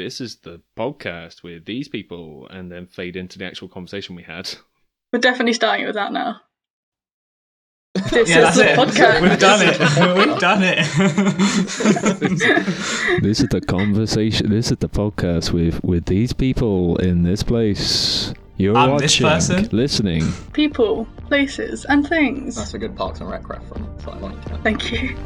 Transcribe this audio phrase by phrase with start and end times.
[0.00, 4.22] this is the podcast with these people, and then fade into the actual conversation we
[4.22, 4.50] had.
[5.12, 6.40] We're definitely starting it with that now.
[8.10, 8.78] This yeah, is the it.
[8.78, 9.20] podcast.
[9.20, 9.78] We've done it.
[10.28, 10.78] We've done it.
[13.22, 14.48] this is the conversation.
[14.50, 18.32] This is the podcast with with these people in this place.
[18.56, 19.68] You're I'm this person.
[19.72, 20.30] listening.
[20.52, 22.56] People, places, and things.
[22.56, 24.06] That's a good Parks and Rec reference.
[24.06, 24.62] I like it.
[24.62, 25.16] Thank you.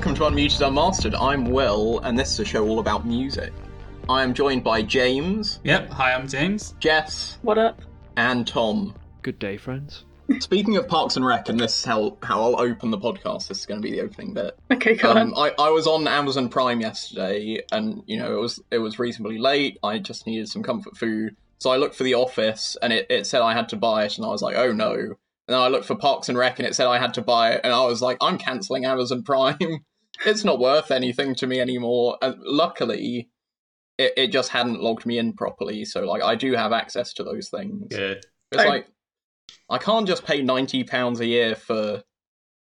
[0.00, 1.14] Welcome to Unmuted Unmastered.
[1.14, 3.52] I'm Will, and this is a show all about music.
[4.08, 5.90] I am joined by James, yep.
[5.90, 6.74] Hi, I'm James.
[6.80, 7.82] Jess, What up?
[8.16, 8.94] and Tom.
[9.20, 10.06] Good day, friends.
[10.38, 13.48] Speaking of Parks and Rec, and this is how, how I'll open the podcast.
[13.48, 14.58] This is going to be the opening bit.
[14.72, 15.52] Okay, go Um, on.
[15.58, 19.36] I, I was on Amazon Prime yesterday, and you know it was it was reasonably
[19.36, 19.76] late.
[19.82, 23.26] I just needed some comfort food, so I looked for The Office, and it, it
[23.26, 24.94] said I had to buy it, and I was like, oh no.
[24.94, 27.50] And then I looked for Parks and Rec, and it said I had to buy
[27.50, 29.58] it, and I was like, I'm cancelling Amazon Prime.
[30.26, 32.18] it's not worth anything to me anymore.
[32.22, 33.30] And luckily,
[33.98, 37.24] it, it just hadn't logged me in properly, so like I do have access to
[37.24, 37.88] those things.
[37.90, 38.14] Yeah.
[38.52, 38.68] It's Oh.
[38.68, 38.86] like
[39.68, 42.02] I can't just pay ninety pounds a year for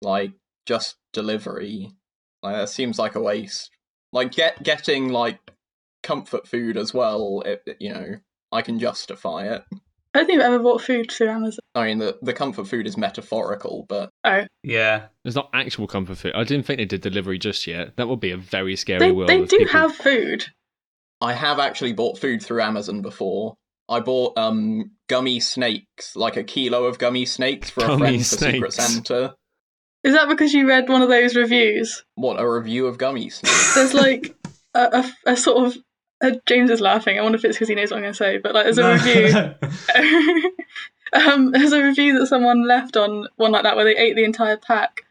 [0.03, 0.33] like
[0.67, 1.93] just delivery.
[2.43, 3.71] Like that seems like a waste.
[4.13, 5.39] Like get getting like
[6.03, 7.43] comfort food as well.
[7.45, 8.15] It, it- you know,
[8.53, 9.63] I can justify it.
[10.13, 11.61] I don't think I've ever bought food through Amazon.
[11.75, 15.07] I mean, the the comfort food is metaphorical, but Oh, Yeah.
[15.25, 16.33] It's not actual comfort food.
[16.35, 17.97] I didn't think they did delivery just yet.
[17.97, 19.29] That would be a very scary they, world.
[19.29, 20.47] they if do people- have food.
[21.21, 23.55] I have actually bought food through Amazon before.
[23.89, 28.19] I bought um gummy snakes, like a kilo of gummy snakes for a Gummy friend
[28.21, 28.93] for Secret snakes.
[28.95, 29.35] Santa.
[30.03, 32.05] Is that because you read one of those reviews?
[32.15, 33.75] What a review of gummy snakes!
[33.75, 34.35] There's like
[34.75, 34.81] a,
[35.27, 35.77] a, a sort of.
[36.23, 37.19] Uh, James is laughing.
[37.19, 38.79] I wonder if it's because he knows what I'm going to say, but like, there's
[38.79, 38.93] a No.
[38.93, 40.51] review.
[41.13, 44.25] um, there's a review that someone left on one like that where they ate the
[44.25, 45.03] entire pack,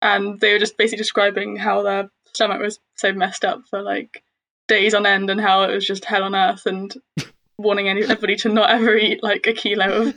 [0.00, 4.22] and they were just basically describing how their stomach was so messed up for like
[4.68, 6.94] days on end, and how it was just hell on earth, and
[7.58, 10.14] warning anybody to not ever eat like a kilo of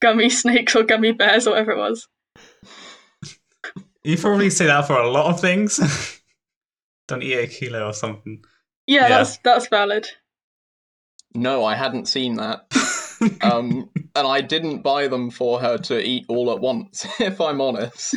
[0.00, 2.08] gummy snakes or gummy bears or whatever it was.
[4.04, 6.20] you probably say that for a lot of things.
[7.08, 8.42] Don't eat a kilo or something.
[8.90, 9.08] Yeah, Yeah.
[9.08, 10.08] that's that's valid.
[11.34, 12.66] No, I hadn't seen that.
[13.42, 17.06] um, and I didn't buy them for her to eat all at once.
[17.20, 18.16] If I'm honest,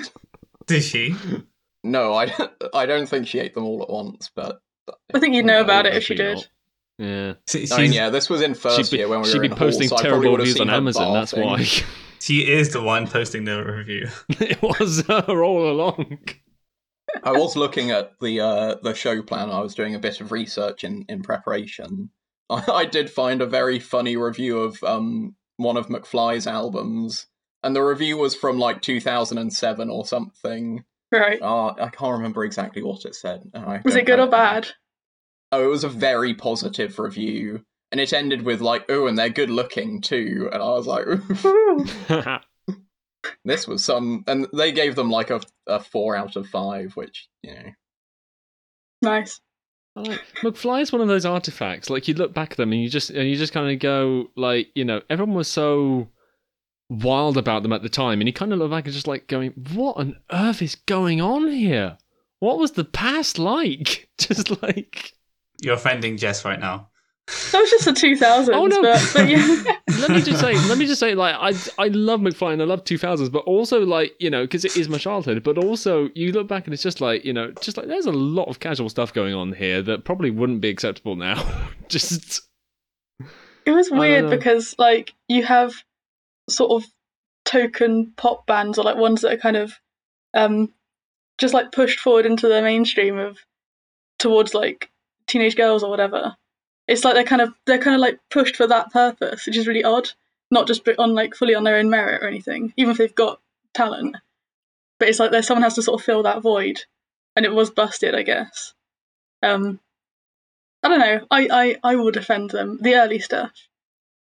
[0.65, 1.15] Did she?
[1.83, 2.33] no, I
[2.73, 4.31] I don't think she ate them all at once.
[4.35, 4.61] But
[5.13, 6.37] I think you'd know No, about it if she did.
[6.37, 6.47] not.
[6.97, 7.33] Yeah.
[7.47, 9.41] She- I mean, yeah, this was in 1st She'd be, year when we she'd were
[9.41, 11.13] be in hall, posting so I probably terrible would have reviews seen on her Amazon.
[11.13, 11.63] That's why.
[12.19, 14.07] She is the one posting the review.
[14.29, 16.19] it was her all along.
[17.23, 19.49] I was looking at the uh, the show plan.
[19.49, 22.09] I was doing a bit of research in in preparation.
[22.49, 27.27] I, I did find a very funny review of um one of McFly's albums,
[27.63, 30.83] and the review was from like 2007 or something.
[31.11, 31.41] Right.
[31.41, 33.43] Uh, I can't remember exactly what it said.
[33.53, 34.67] I Was it good or have bad?
[35.51, 39.29] Oh, it was a very positive review, and it ended with like, "Oh, and they're
[39.29, 41.05] good looking too," and I was like,
[41.45, 41.85] Ooh.
[43.45, 47.27] "This was some," and they gave them like a a four out of five, which
[47.41, 47.71] you know,
[49.01, 49.41] Nice.
[49.95, 51.89] Like McFly is one of those artifacts.
[51.89, 54.27] Like you look back at them and you just and you just kind of go
[54.35, 56.09] like you know everyone was so
[56.89, 59.27] wild about them at the time, and you kind of look back and just like
[59.27, 61.97] going, what on earth is going on here?
[62.39, 64.09] What was the past like?
[64.17, 65.13] Just like
[65.61, 66.89] You're offending Jess right now.
[67.27, 68.81] That was just the 2000s, Oh, no.
[68.81, 69.63] but, but yeah.
[69.99, 72.65] let me just say, let me just say, like I I love McFly and I
[72.65, 75.41] love two thousands, but also like you know because it is my childhood.
[75.43, 78.11] But also you look back and it's just like you know just like there's a
[78.11, 81.41] lot of casual stuff going on here that probably wouldn't be acceptable now.
[81.87, 82.41] just
[83.65, 85.73] It was weird because, like, you have
[86.49, 86.89] sort of
[87.45, 89.73] token pop bands or like ones that are kind of
[90.33, 90.73] um
[91.37, 93.37] just like pushed forward into the mainstream of
[94.19, 94.89] towards like
[95.27, 96.35] teenage girls or whatever.
[96.87, 99.67] It's like they're kind of they're kind of like pushed for that purpose, which is
[99.67, 100.09] really odd.
[100.51, 103.39] Not just on like fully on their own merit or anything, even if they've got
[103.73, 104.17] talent.
[104.99, 106.81] But it's like there's someone has to sort of fill that void,
[107.35, 108.73] and it was busted, I guess.
[109.41, 109.79] Um,
[110.83, 111.25] I don't know.
[111.31, 112.77] I I I will defend them.
[112.81, 113.51] The early stuff,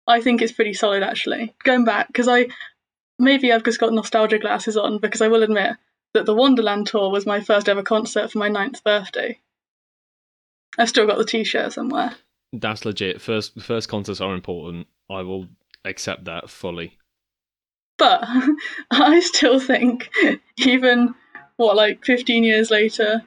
[0.08, 1.54] I think it's pretty solid actually.
[1.64, 2.48] Going back because I
[3.18, 5.76] maybe I've just got nostalgia glasses on because I will admit
[6.14, 9.40] that the Wonderland tour was my first ever concert for my ninth birthday.
[10.78, 12.16] I've still got the T-shirt somewhere.
[12.54, 13.22] That's legit.
[13.22, 14.88] First first concerts are important.
[15.10, 15.48] I will
[15.86, 16.98] accept that fully.
[17.98, 18.28] But
[18.92, 20.10] I still think,
[20.58, 21.14] even
[21.58, 23.24] what, like 15 years later,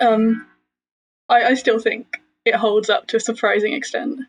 [0.00, 0.46] Um,
[1.28, 4.20] I, I still think it holds up to a surprising extent.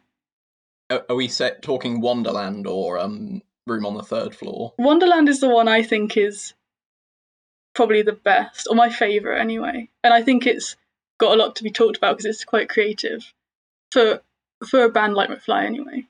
[0.89, 4.73] Are, are we set talking Wonderland or um Room on the Third Floor?
[4.77, 6.53] Wonderland is the one I think is
[7.73, 9.89] probably the best, or my favourite anyway.
[10.03, 10.75] And I think it's
[11.17, 13.33] got a lot to be talked about because it's quite creative
[13.95, 14.21] for
[14.67, 16.05] for a band like McFly anyway.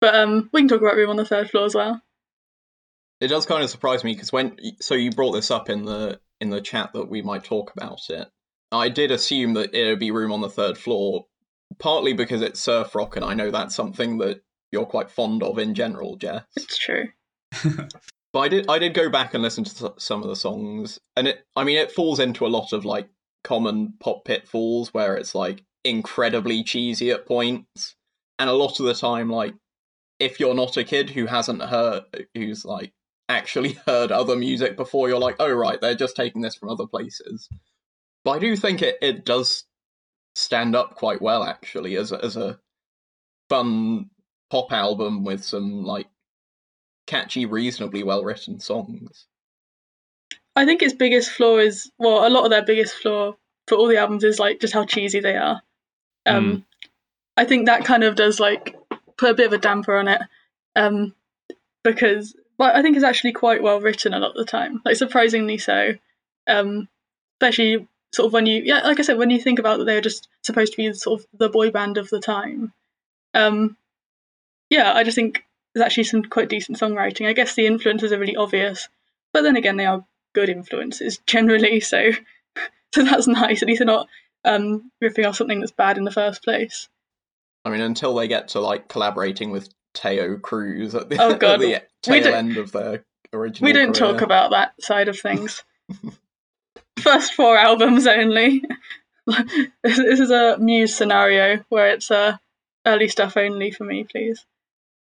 [0.00, 2.02] But um, we can talk about Room on the Third Floor as well.
[3.20, 6.20] It does kind of surprise me because when so you brought this up in the
[6.40, 8.28] in the chat that we might talk about it.
[8.72, 11.26] I did assume that it would be Room on the Third Floor,
[11.78, 14.42] partly because it's surf rock, and I know that's something that
[14.72, 16.42] you're quite fond of in general, Jess.
[16.56, 17.08] It's true.
[18.34, 20.98] But I did I did go back and listen to s- some of the songs,
[21.16, 23.08] and it I mean it falls into a lot of like
[23.44, 27.96] common pop pitfalls where it's like incredibly cheesy at points,
[28.38, 29.54] and a lot of the time like
[30.18, 32.04] if you're not a kid who hasn't heard
[32.34, 32.92] who's like
[33.28, 36.86] actually heard other music before, you're like, oh right, they're just taking this from other
[36.86, 37.48] places.
[38.24, 39.64] But I do think it it does
[40.34, 42.58] stand up quite well actually as a, as a
[43.48, 44.10] fun
[44.50, 46.06] pop album with some like
[47.06, 49.26] catchy, reasonably well written songs.
[50.56, 53.34] I think its biggest flaw is well, a lot of their biggest flaw
[53.66, 55.60] for all the albums is like just how cheesy they are.
[56.26, 56.64] Um,
[57.36, 58.76] I think that kind of does like
[59.16, 60.20] put a bit of a damper on it,
[60.76, 61.14] um,
[61.82, 64.96] because but I think it's actually quite well written a lot of the time, like
[64.96, 65.94] surprisingly so.
[66.46, 66.88] Um,
[67.40, 70.00] especially sort of when you yeah, like I said, when you think about that they're
[70.00, 72.72] just supposed to be sort of the boy band of the time.
[73.34, 73.76] Um,
[74.70, 75.44] yeah, I just think
[75.74, 77.28] there's actually some quite decent songwriting.
[77.28, 78.88] I guess the influences are really obvious,
[79.32, 80.04] but then again, they are
[80.34, 81.80] good influences generally.
[81.80, 82.10] So,
[82.94, 83.62] so that's nice.
[83.62, 84.08] At least they're not
[84.44, 86.88] um, ripping off something that's bad in the first place.
[87.64, 91.60] I mean, until they get to like collaborating with Taio Cruz at the, Oh, God.
[91.60, 93.66] the tail end of their original.
[93.66, 94.12] We don't career.
[94.12, 95.62] talk about that side of things.
[97.00, 98.62] First four albums only.
[99.26, 102.36] this, this is a Muse scenario where it's uh,
[102.86, 104.44] early stuff only for me, please.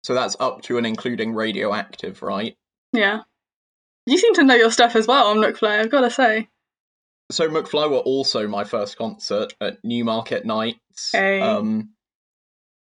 [0.02, 2.56] So that's up to and including Radioactive, right?
[2.93, 3.23] Yeah.
[4.06, 6.49] You seem to know your stuff as well on McFly, I've got to say.
[7.30, 11.10] So McFly were also my first concert at Newmarket Nights.
[11.12, 11.40] Hey.
[11.40, 11.90] Um,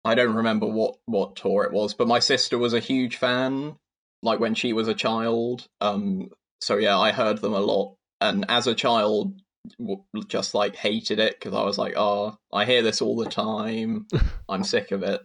[0.05, 3.77] I don't remember what what tour it was, but my sister was a huge fan,
[4.23, 5.67] like when she was a child.
[5.81, 9.35] Um, so yeah, I heard them a lot, and as a child,
[9.79, 13.29] w- just like hated it because I was like, oh, I hear this all the
[13.29, 14.07] time.
[14.49, 15.21] I'm sick of it.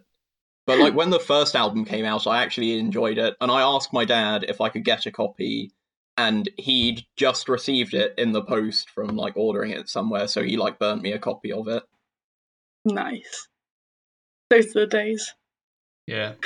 [0.66, 3.94] But like when the first album came out, I actually enjoyed it, and I asked
[3.94, 5.72] my dad if I could get a copy,
[6.16, 10.56] and he'd just received it in the post from like ordering it somewhere, so he
[10.56, 11.82] like burnt me a copy of it.
[12.84, 13.48] Nice.
[14.50, 15.34] Those are the days.
[16.06, 16.34] Yeah.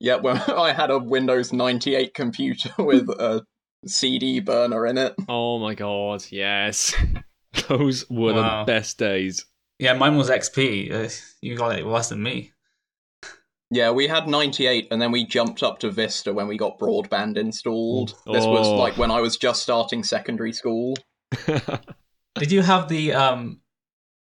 [0.00, 3.44] Yeah, well, I had a Windows 98 computer with a
[3.86, 5.14] CD burner in it.
[5.28, 6.94] Oh my god, yes.
[7.68, 8.64] Those were Wow.
[8.64, 9.46] the best days.
[9.78, 10.90] Yeah, mine was XP.
[10.92, 12.52] Uh, you got it worse than me.
[13.74, 17.36] Yeah, we had 98 and then we jumped up to Vista when we got broadband
[17.36, 18.10] installed.
[18.24, 18.76] This was Oh.
[18.76, 20.94] like when I was just starting secondary school.
[22.36, 23.60] Did you have the um,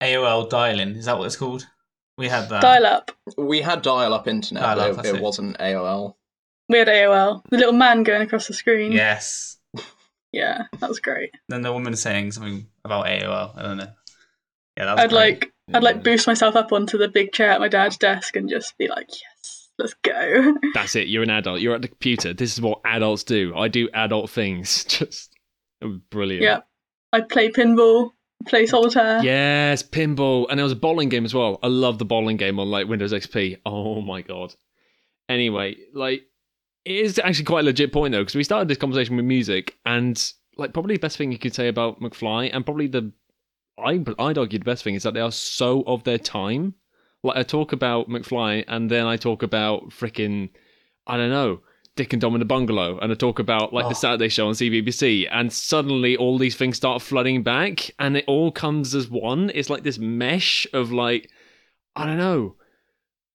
[0.01, 0.95] AOL dial-in?
[0.95, 1.65] Is that what it's called?
[2.15, 2.61] We had that.
[2.61, 3.11] Dial up.
[3.37, 5.15] We had dial up internet, Dial-up, but it, it.
[5.15, 6.13] it wasn't AOL.
[6.67, 7.41] We had AOL.
[7.49, 8.91] The little man going across the screen.
[8.91, 9.57] Yes.
[10.31, 11.31] Yeah, that was great.
[11.47, 13.57] Then the woman saying something about AOL.
[13.57, 13.87] I don't know.
[14.79, 15.19] Yeah, that was I'd great.
[15.19, 18.49] like I'd like boost myself up onto the big chair at my dad's desk and
[18.49, 20.55] just be like, yes, let's go.
[20.73, 21.09] That's it.
[21.09, 21.59] You're an adult.
[21.59, 22.33] You're at the computer.
[22.33, 23.53] This is what adults do.
[23.55, 24.83] I do adult things.
[24.87, 25.31] Just
[26.09, 26.43] brilliant.
[26.43, 26.59] yeah.
[27.11, 28.11] I'd play pinball,
[28.47, 29.21] play solitaire.
[29.23, 31.59] Yes, pinball, and there was a bowling game as well.
[31.61, 33.57] I love the bowling game on like Windows XP.
[33.65, 34.55] Oh my god.
[35.27, 36.21] Anyway, like
[36.85, 39.77] it is actually quite a legit point though, because we started this conversation with music,
[39.85, 43.11] and like probably the best thing you could say about McFly, and probably the
[43.85, 46.75] I I'd argue the best thing is that they are so of their time.
[47.23, 50.49] Like I talk about McFly, and then I talk about freaking
[51.07, 51.61] I don't know.
[51.95, 53.89] Dick and Dom in the Bungalow, and I talk about like Oh.
[53.89, 58.23] the Saturday Show on CBBC, and suddenly all these things start flooding back, and it
[58.27, 59.51] all comes as one.
[59.53, 61.29] It's like this mesh of like,
[61.97, 62.55] I don't know.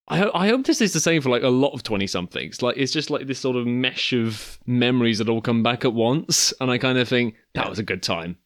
[0.08, 2.62] I ho- I hope this is the same for like a lot of twenty somethings.
[2.62, 5.92] Like it's just like this sort of mesh of memories that all come back at
[5.92, 8.36] once, and I kind of think that was a good time.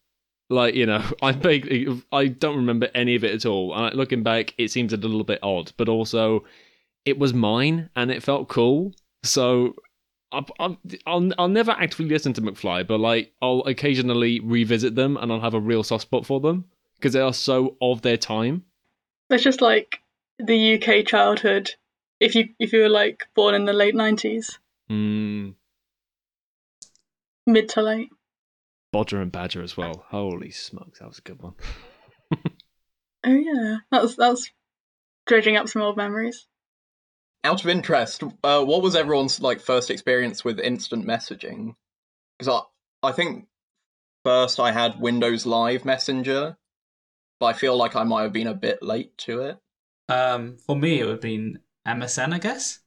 [0.48, 4.22] Like you know, I vaguely I don't remember any of it at all, and looking
[4.22, 6.44] back, it seems a little bit odd, but also
[7.04, 8.92] it was mine and it felt cool.
[9.22, 9.74] So
[10.30, 15.16] I'll, I'll, I'll, I'll never actively listen to McFly, but like I'll occasionally revisit them
[15.16, 18.16] and I'll have a real soft spot for them because they are so of their
[18.16, 18.64] time.
[19.30, 20.00] It's just like
[20.38, 21.70] the UK childhood.
[22.20, 24.58] If you if you were like born in the late nineties,
[24.90, 25.54] Mm,
[27.46, 28.10] mid to late.
[28.92, 30.04] Bodger and Badger as well.
[30.09, 31.54] Holy smokes, that was a good one.
[33.25, 34.50] oh yeah, that's that's
[35.26, 36.47] dredging up some old memories.
[37.45, 41.75] Out of interest, uh, what was everyone's like first experience with instant messaging?
[42.38, 42.62] Because
[43.02, 43.47] I, I think
[44.25, 46.57] first I had Windows Live Messenger,
[47.38, 49.59] but I feel like I might have been a bit late to it.
[50.09, 52.80] Um, for me, it would have been MSN, I guess,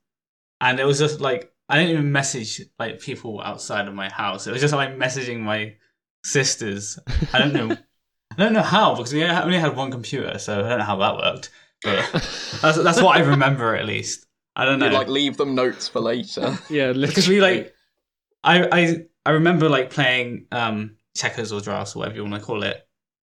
[0.59, 4.47] and it was just like I didn't even message like people outside of my house.
[4.47, 5.75] It was just like messaging my
[6.23, 6.99] sisters.
[7.33, 7.75] I don't know.
[8.31, 10.97] I don't know how because we only had one computer, so I don't know how
[10.97, 11.51] that worked.
[11.83, 12.09] But
[12.61, 14.25] that's that's what I remember at least.
[14.55, 14.87] I don't know.
[14.87, 16.57] You'd, like leave them notes for later.
[16.69, 17.73] yeah, because we like,
[18.43, 22.41] I I I remember like playing um checkers or drafts or whatever you want to
[22.41, 22.87] call it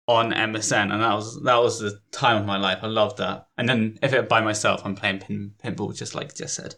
[0.08, 2.80] on MSN, and that was that was the time of my life.
[2.82, 3.48] I loved that.
[3.58, 6.76] And then if it by myself, I'm playing pin, pinball, just like just said.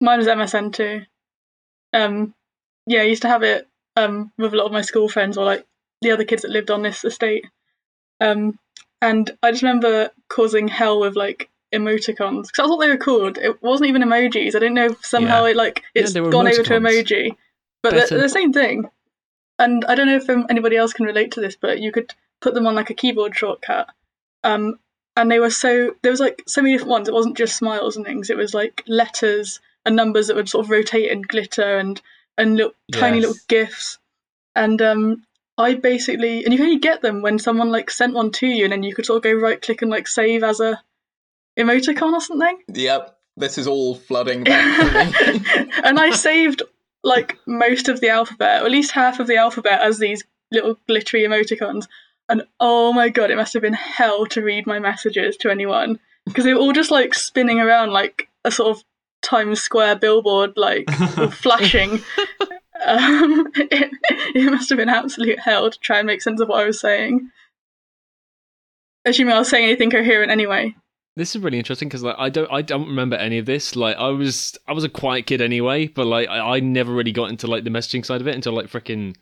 [0.00, 1.02] Mine was MSN too.
[1.92, 2.34] Um,
[2.86, 5.44] yeah, I used to have it um, with a lot of my school friends or
[5.44, 5.66] like
[6.02, 7.46] the other kids that lived on this estate.
[8.20, 8.58] Um,
[9.02, 13.38] and I just remember causing hell with like emoticons because that's what they were called.
[13.38, 14.54] It wasn't even emojis.
[14.54, 15.50] I didn't know if somehow yeah.
[15.50, 17.36] it like it's yeah, gone over to emoji,
[17.82, 18.88] but they're, they're, the same thing.
[19.58, 22.14] And I don't know if um, anybody else can relate to this, but you could
[22.40, 23.88] put them on like a keyboard shortcut.
[24.44, 24.78] Um,
[25.16, 27.08] and they were so there was like so many different ones.
[27.08, 28.30] It wasn't just smiles and things.
[28.30, 32.00] It was like letters and numbers that would sort of rotate and glitter and
[32.38, 33.00] and little yes.
[33.00, 33.98] tiny little gifs.
[34.54, 35.24] And um,
[35.58, 38.64] I basically and you can only get them when someone like sent one to you,
[38.64, 40.80] and then you could sort of go right click and like save as a
[41.58, 42.58] emoticon or something.
[42.72, 45.14] Yep, this is all flooding back
[45.84, 46.62] and I saved
[47.02, 50.78] like most of the alphabet, or at least half of the alphabet, as these little
[50.86, 51.86] glittery emoticons.
[52.28, 56.00] And oh my god, it must have been hell to read my messages to anyone
[56.24, 58.84] because they were all just like spinning around like a sort of
[59.26, 60.88] Times Square billboard, like
[61.32, 62.00] flashing.
[62.84, 63.90] Um, it,
[64.34, 66.80] it must have been absolute hell to try and make sense of what I was
[66.80, 67.28] saying.
[69.04, 70.74] Assuming I was saying anything coherent anyway.
[71.16, 73.74] This is really interesting because like I don't I don't remember any of this.
[73.74, 77.12] Like I was I was a quiet kid anyway, but like I, I never really
[77.12, 79.16] got into like the messaging side of it until like freaking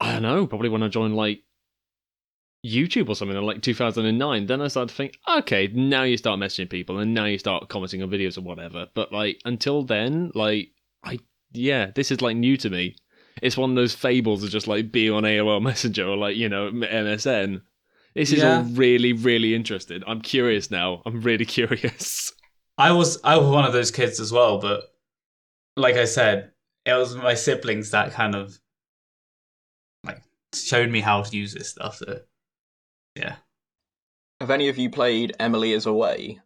[0.00, 1.42] I don't know, probably when I joined like
[2.64, 4.46] YouTube or something in like 2009.
[4.46, 7.68] Then I started to think, okay, now you start messaging people and now you start
[7.68, 8.86] commenting on videos or whatever.
[8.94, 10.70] But like until then, like
[11.04, 11.18] I
[11.52, 12.96] yeah, this is like new to me.
[13.40, 16.48] It's one of those fables of just like being on AOL Messenger or like you
[16.48, 17.62] know MSN
[18.14, 18.58] this is yeah.
[18.58, 20.02] all really, really interesting.
[20.06, 21.02] I'm curious now.
[21.06, 22.32] I'm really curious.
[22.78, 24.84] I was I was one of those kids as well, but
[25.76, 26.52] like I said,
[26.84, 28.58] it was my siblings that kind of
[30.04, 30.22] like
[30.54, 31.96] showed me how to use this stuff.
[31.96, 32.20] So
[33.14, 33.36] yeah.
[34.40, 36.40] Have any of you played Emily is Away?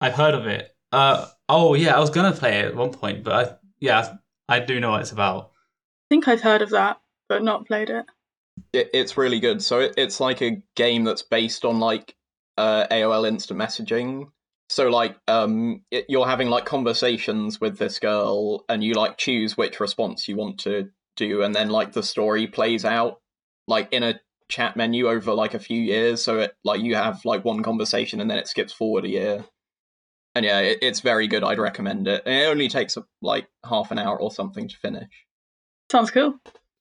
[0.00, 0.74] I've heard of it.
[0.92, 4.16] Uh oh yeah, I was gonna play it at one point, but I yeah,
[4.48, 5.50] I do know what it's about.
[6.06, 8.06] I think I've heard of that, but not played it.
[8.72, 9.62] It, it's really good.
[9.62, 12.16] So it, it's like a game that's based on like
[12.58, 14.30] uh, AOL instant messaging.
[14.68, 19.56] So like um, it, you're having like conversations with this girl, and you like choose
[19.56, 23.20] which response you want to do, and then like the story plays out
[23.68, 26.22] like in a chat menu over like a few years.
[26.22, 29.44] So it like you have like one conversation, and then it skips forward a year.
[30.34, 31.42] And yeah, it, it's very good.
[31.42, 32.22] I'd recommend it.
[32.26, 35.10] And it only takes like half an hour or something to finish.
[35.90, 36.34] Sounds cool.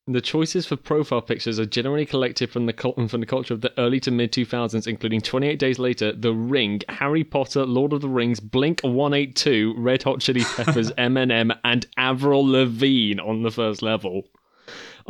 [0.09, 2.73] The choices for profile pictures are generally collected from the
[3.07, 6.81] from the culture of the early to mid 2000s, including 28 Days Later, The Ring,
[6.89, 12.43] Harry Potter, Lord of the Rings, Blink 182, Red Hot Chili Peppers, Eminem, and Avril
[12.43, 14.23] Lavigne on the first level.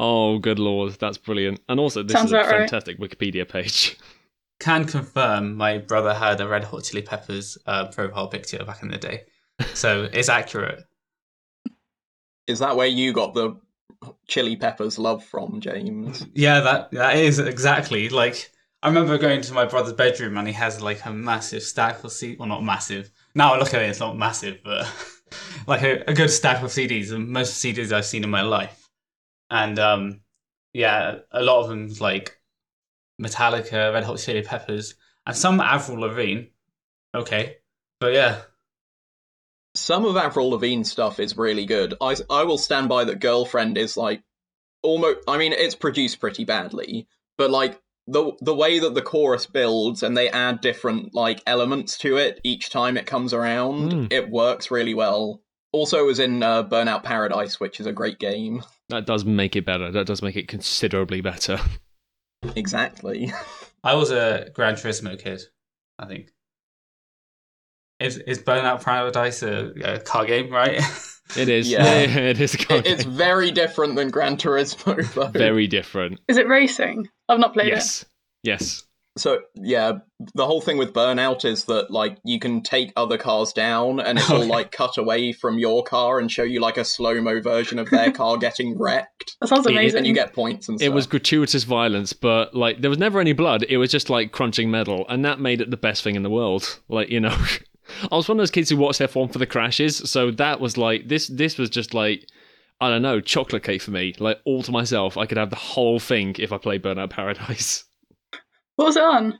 [0.02, 1.60] Oh, good lord, that's brilliant!
[1.68, 3.10] And also, this Sounds is a fantastic right.
[3.10, 3.98] Wikipedia page.
[4.60, 8.90] Can confirm my brother had a Red Hot Chili Peppers uh, profile picture back in
[8.90, 9.24] the day,
[9.74, 10.84] so it's accurate.
[12.48, 13.60] Is that where you got the
[14.28, 16.26] Chili Peppers love from, James.
[16.34, 18.52] Yeah, that that is exactly like
[18.82, 22.12] I remember going to my brother's bedroom and he has like a massive stack of
[22.12, 22.40] CDs.
[22.40, 23.12] Well, not massive.
[23.36, 24.88] Now I look at it, it's not massive, but
[25.68, 28.89] like a, a good stack of CDs, the most CDs I've seen in my life.
[29.50, 30.22] And um,
[30.74, 32.40] yeah, a lot of them like
[33.22, 36.48] Metallica, Red Hot Chili Peppers, and some Avril Lavigne.
[37.16, 37.58] Okay,
[38.00, 38.42] but yeah,
[39.76, 41.94] some of Avril Lavigne stuff is really good.
[42.02, 43.20] I I will stand by that.
[43.20, 44.22] Girlfriend is like
[44.84, 45.20] almost.
[45.28, 50.04] I mean, it's produced pretty badly, but like the the way that the chorus builds
[50.04, 54.14] and they add different like elements to it each time it comes around, mm.
[54.14, 55.42] it works really well.
[55.72, 58.64] Also, it was in uh, Burnout Paradise, which is a great game.
[58.90, 59.92] That does make it better.
[59.92, 61.60] That does make it considerably better.
[62.56, 63.34] Exactly.
[63.84, 65.42] I was a Gran Turismo kid,
[66.00, 66.30] I think.
[68.00, 70.82] Is is Burnout Paradise a, a car game, right?
[71.36, 71.70] It is.
[71.70, 71.84] Yeah.
[71.84, 75.28] Yeah, it is a car It, it's very different than Gran Turismo, though.
[75.28, 76.22] Very different.
[76.30, 77.10] Is it racing?
[77.28, 77.74] I've not played it.
[77.74, 78.06] Yes.
[78.44, 78.84] Yes.
[79.20, 80.00] So yeah,
[80.34, 84.18] the whole thing with Burnout is that like you can take other cars down, and
[84.18, 84.48] it'll Okay.
[84.48, 87.90] like cut away from your car and show you like a slow mo version of
[87.90, 89.36] their car getting wrecked.
[89.42, 90.00] That sounds It- amazing.
[90.00, 90.86] and you get points and stuff.
[90.86, 93.64] It was gratuitous violence, but like there was never any blood.
[93.70, 96.30] It was just like crunching metal, and that made it the best thing in the
[96.30, 96.80] world.
[96.88, 97.36] Like you know,
[98.12, 100.78] I was one of those kids who watched F1 for the crashes, so that was
[100.78, 101.28] like this.
[101.28, 102.26] This was just like
[102.82, 104.16] I don't know, chocolate cake for me.
[104.20, 107.84] Like all to myself, I could have the whole thing if I played Burnout Paradise.
[108.80, 109.38] What was it on?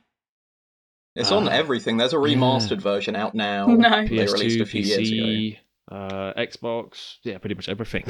[1.16, 1.96] It's on Ah, everything.
[1.96, 3.66] There's a remastered version out now.
[3.68, 4.06] No.
[4.06, 5.22] They released PS2, a few years ago.
[5.22, 5.58] PC,
[5.90, 8.04] uh, Xbox, yeah, pretty much everything.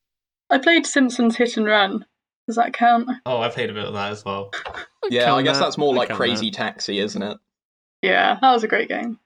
[0.50, 2.04] I played Simpsons Hit and Run.
[2.48, 3.08] Does that count?
[3.24, 4.50] Oh, I played a bit of that as well.
[5.08, 5.66] Yeah, I guess that.
[5.66, 6.56] that's more I like Crazy that.
[6.56, 7.38] Taxi, isn't it?
[8.02, 9.20] Yeah, that was a great game.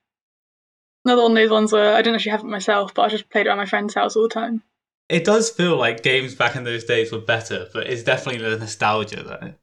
[1.06, 3.30] Another one of those ones where I didn't actually have it myself, but I just
[3.30, 4.62] played it at my friend's house all the time.
[5.08, 8.58] It does feel like games back in those days were better, but it's definitely the
[8.58, 9.58] nostalgia that.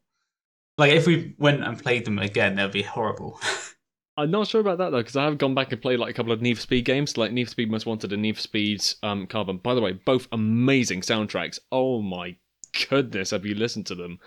[0.77, 3.39] Like if we went and played them again, they'd be horrible.
[4.17, 6.13] I'm not sure about that though, because I have gone back and played like a
[6.13, 8.41] couple of Need for Speed games, like Need for Speed Most Wanted and Need for
[8.41, 9.57] Speed um, Carbon.
[9.57, 11.57] By the way, both amazing soundtracks.
[11.71, 12.35] Oh my
[12.89, 14.19] goodness, have you listened to them?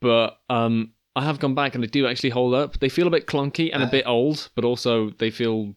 [0.00, 2.78] But um, I have gone back and they do actually hold up.
[2.78, 3.90] They feel a bit clunky and a Uh.
[3.90, 5.74] bit old, but also they feel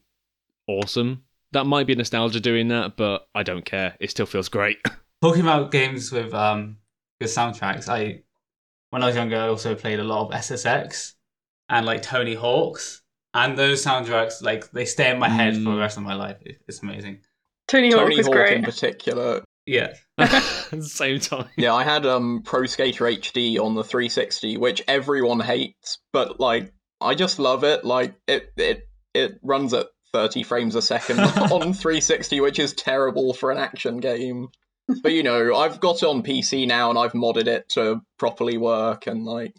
[0.68, 1.24] awesome.
[1.52, 3.96] That might be nostalgia doing that, but I don't care.
[4.00, 4.78] It still feels great.
[5.22, 6.78] Talking about games with um
[7.20, 8.22] good soundtracks, I
[8.90, 11.14] when I was younger, I also played a lot of SSX
[11.70, 13.02] and like Tony Hawk's,
[13.34, 15.80] and those soundtracks like they stay in my head for the Mm.
[15.80, 16.38] rest of my life.
[16.68, 17.22] It's amazing.
[17.68, 18.58] Tony Hawk Tony was Hawk great.
[18.58, 19.44] in particular.
[19.68, 19.94] Yeah,
[20.82, 21.48] same time.
[21.58, 26.74] Yeah, I had um Pro Skater HD on the 360, which everyone hates, but like
[27.02, 27.86] I just love it.
[27.86, 31.20] Like it it it runs at 30 frames a second
[31.52, 34.48] on 360, which is terrible for an action game.
[35.04, 38.58] But you know, I've got it on PC now and I've modded it to properly
[38.58, 39.54] work and like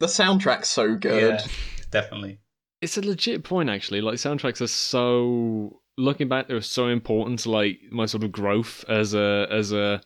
[0.00, 1.40] the soundtrack's so good.
[1.40, 1.46] yeah,
[1.90, 2.38] definitely.
[2.82, 7.50] it's a legit point actually like soundtracks are so looking back they're so important to
[7.50, 10.00] like my sort of growth as a as a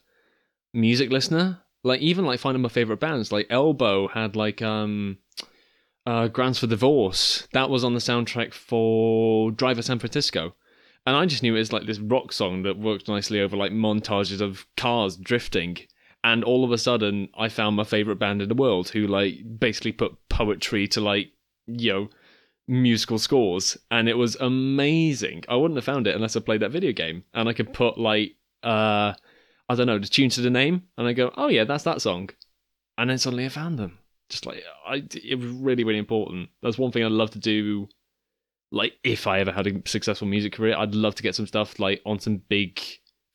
[0.73, 5.19] music listener like even like finding my favorite bands like elbow had like um
[6.07, 10.55] uh grounds for divorce that was on the soundtrack for driver san francisco
[11.07, 13.73] and i just knew it was like this rock song that worked nicely over like
[13.73, 15.79] montages of cars drifting.
[16.23, 19.37] And all of a sudden i found my favorite band in the world who like
[19.59, 21.33] basically put poetry to like
[21.67, 22.09] you know
[22.69, 23.77] musical scores.
[23.91, 25.45] And it was amazing.
[25.49, 27.25] I wouldn't have found it unless i played that video game.
[27.35, 29.15] And i could put like uh
[29.69, 30.83] i don't know the tune to the name.
[30.99, 32.31] And i go oh yeah that's that song.
[32.99, 33.99] And then suddenly i found them.
[34.29, 36.51] Just like i it was really really important.
[36.63, 37.89] That's one thing i'd love to do
[38.73, 41.79] like if i ever had a successful music career i'd love to get some stuff
[41.79, 42.81] like on some big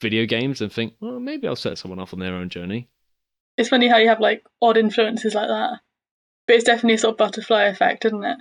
[0.02, 2.88] video games and think well maybe i'll set someone off on their own journey
[3.58, 5.80] It's funny how you have like odd influences like that.
[6.48, 8.38] But it's definitely a sort of butterfly effect, isn't it?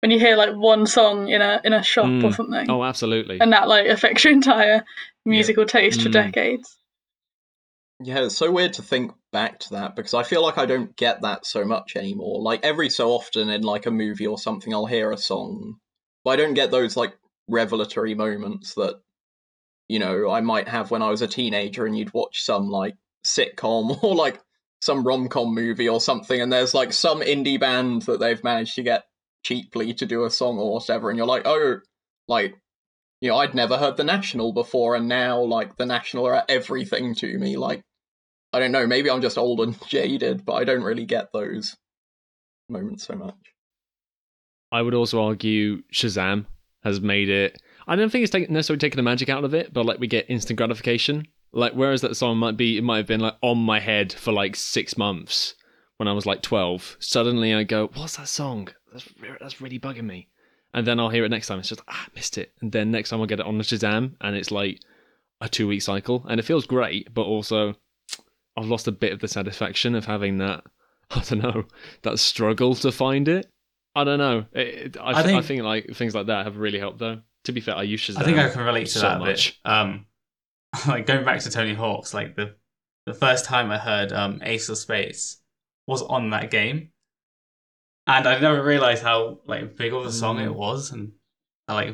[0.00, 2.34] When you hear like one song in a in a shop or Mm.
[2.34, 4.84] something, oh absolutely and that like affects your entire
[5.24, 6.12] musical taste for Mm.
[6.12, 6.76] decades.
[8.04, 10.94] Yeah, it's so weird to think back to that because I feel like I don't
[10.94, 12.42] get that so much anymore.
[12.42, 15.76] Like every so often in like a movie or something, I'll hear a song,
[16.22, 17.16] but I don't get those like
[17.48, 19.00] revelatory moments that
[19.88, 22.94] you know I might have when I was a teenager and you'd watch some like
[23.26, 24.38] sitcom or like
[24.82, 28.74] some rom com movie or something, and there's like some indie band that they've managed
[28.74, 29.04] to get
[29.44, 31.78] cheaply to do a song or whatever, and you're like, oh,
[32.28, 32.54] like
[33.22, 37.14] you know, I'd never heard the National before, and now like the National are everything
[37.14, 37.56] to me.
[37.56, 37.82] Like,
[38.54, 41.76] I don't know, maybe I'm just old and jaded, but I don't really get those
[42.68, 43.34] moments so much.
[44.72, 46.46] I would also argue Shazam
[46.82, 47.60] has made it.
[47.86, 50.06] I don't think it's taken, necessarily taken the magic out of it, but like we
[50.06, 51.26] get instant gratification.
[51.52, 54.32] Like whereas that song might be, it might have been like on my head for
[54.32, 55.54] like six months
[55.98, 56.96] when I was like twelve.
[56.98, 58.68] Suddenly I go, "What's that song?
[58.92, 59.08] That's
[59.40, 60.28] that's really bugging me."
[60.72, 61.60] And then I'll hear it next time.
[61.60, 62.52] It's just ah, missed it.
[62.60, 64.80] And then next time I'll get it on the Shazam, and it's like
[65.40, 67.76] a two week cycle, and it feels great, but also
[68.56, 70.64] I've lost a bit of the satisfaction of having that.
[71.10, 71.64] I don't know
[72.02, 73.46] that struggle to find it.
[73.94, 74.46] I don't know.
[74.52, 77.20] It, it- I, I think, I think like things like that have really helped though.
[77.44, 78.18] To be fair, I use Shazam.
[78.20, 79.60] I think I can relate to so that a much.
[79.62, 79.70] bit.
[79.70, 80.06] Um,
[80.88, 82.54] like going back to Tony Hawk's, like the
[83.06, 85.42] the first time I heard um, Ace of Spades
[85.86, 86.88] was on that game,
[88.06, 90.46] and I never realized how like big of a song Mm.
[90.46, 91.12] it was, and
[91.68, 91.88] like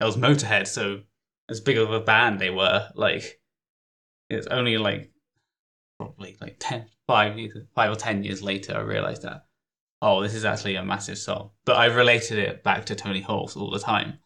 [0.00, 1.00] it was Motorhead, so
[1.50, 2.88] as big of a band they were.
[2.94, 3.38] Like
[4.30, 5.10] it's only like
[5.98, 9.44] probably like 10, five, years, five or ten years later I realized that
[10.02, 11.50] oh, this is actually a massive song.
[11.64, 14.18] But I related it back to Tony Hawk's all the time.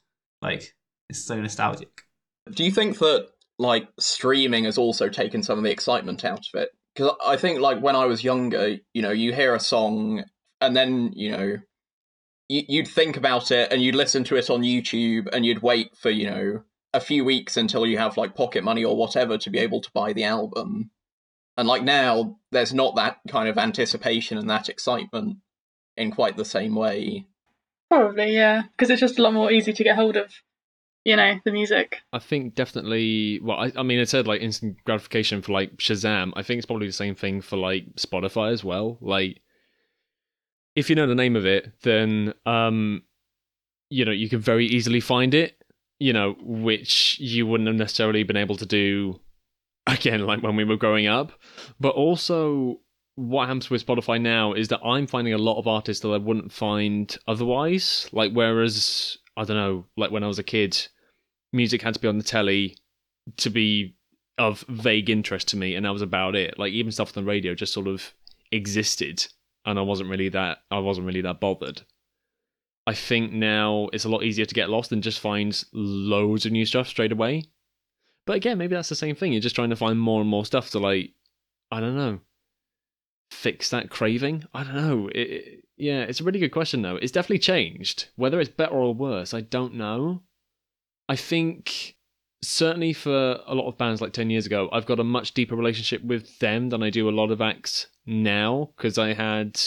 [0.43, 0.75] Like
[1.09, 2.03] it's so nostalgic.
[2.51, 3.29] Do you think that
[3.61, 6.71] like streaming has also taken some of the excitement out of it.
[6.95, 10.25] Because I think like when I was younger, you know, you hear a song
[10.63, 11.57] and then you know
[12.49, 16.11] you'd think about it and you'd listen to it on YouTube and you'd wait for
[16.11, 19.59] you know a few weeks until you have like pocket money or whatever to be
[19.59, 20.91] able to buy the album.
[21.61, 25.37] And like now, there's not that kind of anticipation and that excitement
[25.94, 27.27] in quite the same way.
[27.90, 30.33] Probably, yeah, because it's just a lot more easy to get hold of,
[31.05, 31.99] you know, the music.
[32.14, 33.40] I think definitely.
[33.42, 36.33] Well, I, I mean, it said like instant gratification for like Shazam.
[36.35, 38.96] I think it's probably the same thing for like Spotify as well.
[39.03, 39.42] Like,
[40.75, 43.03] if you know the name of it, then um,
[43.90, 45.62] you know, you can very easily find it.
[45.99, 49.20] You know, which you wouldn't have necessarily been able to do
[49.94, 51.33] again, like when we were growing up.
[51.79, 52.81] But also,
[53.16, 56.18] what happens with Spotify now is that I'm finding a lot of artists that I
[56.18, 58.09] wouldn't find otherwise.
[58.12, 60.88] Like, whereas, I don't know, like when I was a kid,
[61.53, 62.76] music had to be on the telly
[63.38, 63.96] to be
[64.38, 66.59] of vague interest to me, and that was about it.
[66.59, 68.14] Like, even stuff on the radio just sort of
[68.53, 69.26] existed,
[69.66, 71.83] and I wasn't really that, I wasn't really that bothered.
[72.87, 76.53] I think now it's a lot easier to get lost and just find loads of
[76.53, 77.44] new stuff straight away.
[78.27, 79.33] But again, maybe that's the same thing.
[79.33, 81.13] You're just trying to find more and more stuff to like,
[81.71, 82.21] I don't know,
[83.31, 84.45] fix that craving.
[84.53, 85.09] I don't know.
[85.09, 86.97] It, it, yeah, it's a really good question though.
[86.97, 88.09] It's definitely changed.
[88.17, 90.23] Whether it's better or worse, I don't know.
[91.09, 91.97] I think
[92.43, 95.57] certainly for a lot of bands like 10 years ago, I've got a much deeper
[95.57, 99.61] relationship with them than I do a lot of acts now because I had,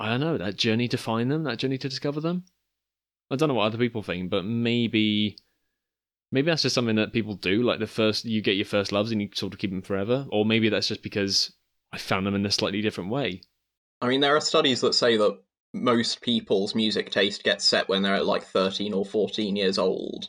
[0.00, 2.44] I don't know, that journey to find them, that journey to discover them.
[3.30, 5.36] I don't know what other people think, but maybe
[6.32, 9.12] maybe that's just something that people do like the first you get your first loves
[9.12, 11.52] and you sort of keep them forever or maybe that's just because
[11.92, 13.40] i found them in a slightly different way
[14.02, 15.38] I mean, there are studies that say that
[15.72, 20.28] most people's music taste gets set when they're at like 13 or 14 years old.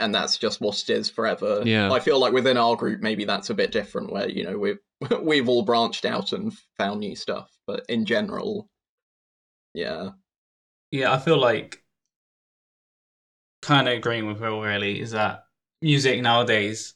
[0.00, 1.62] And that's just what it is forever.
[1.64, 1.92] Yeah.
[1.92, 4.80] I feel like within our group, maybe that's a bit different where, you know, we've,
[5.22, 7.48] we've all branched out and found new stuff.
[7.68, 8.68] But in general,
[9.72, 10.10] yeah.
[10.90, 11.83] Yeah, I feel like
[13.64, 15.46] kind of agreeing with Will really is that
[15.82, 16.94] music nowadays,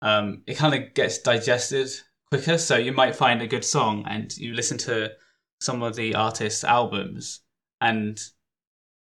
[0.00, 1.88] um, it kind of gets digested
[2.30, 2.58] quicker.
[2.58, 5.12] So you might find a good song and you listen to
[5.60, 7.40] some of the artists' albums,
[7.80, 8.20] and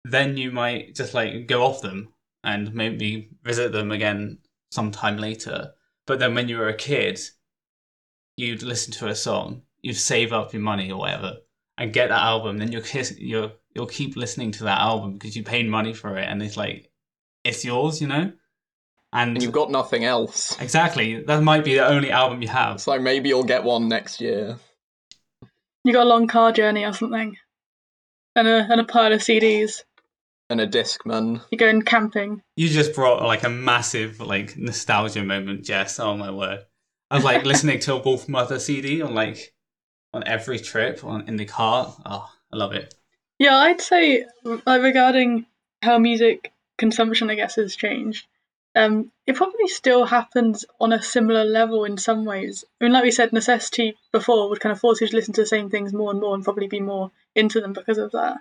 [0.04, 2.10] then you might just like go off them
[2.44, 4.40] and maybe visit them again
[4.72, 5.72] sometime later.
[6.08, 7.20] But then when you were a kid,
[8.36, 11.38] you'd listen to a song, you'd save up your money or whatever,
[11.78, 12.58] and get that album.
[12.58, 16.18] Then you'll kiss, you'll you'll keep listening to that album because you paid money for
[16.18, 16.90] it, and it's like
[17.44, 18.32] it's yours, you know.
[19.14, 20.58] And, And you've got nothing else.
[20.62, 22.80] exactly that might be the only album you have.
[22.80, 24.58] So maybe you'll get one next year.
[25.84, 27.36] You got a long car journey or something,
[28.36, 29.84] and a and a pile of CDs.
[30.50, 31.42] And a Discman.
[31.50, 32.42] You're going camping.
[32.58, 35.98] You just brought like a massive like nostalgia moment, Jess.
[36.00, 36.60] Oh my word!
[37.10, 39.54] I was like listening to a Wolfmother CD on like
[40.14, 41.96] on every trip on in the car.
[42.06, 42.94] Oh, I love it.
[43.42, 44.24] Yeah, I'd say
[44.68, 45.48] regarding
[45.82, 48.28] how music consumption, I guess, has changed.
[48.76, 52.64] Um, it probably still happens on a similar level in some ways.
[52.80, 55.42] I mean, like we said, necessity before would kind of force you to listen to
[55.42, 58.38] the same things more and more, and probably be more into them because of that.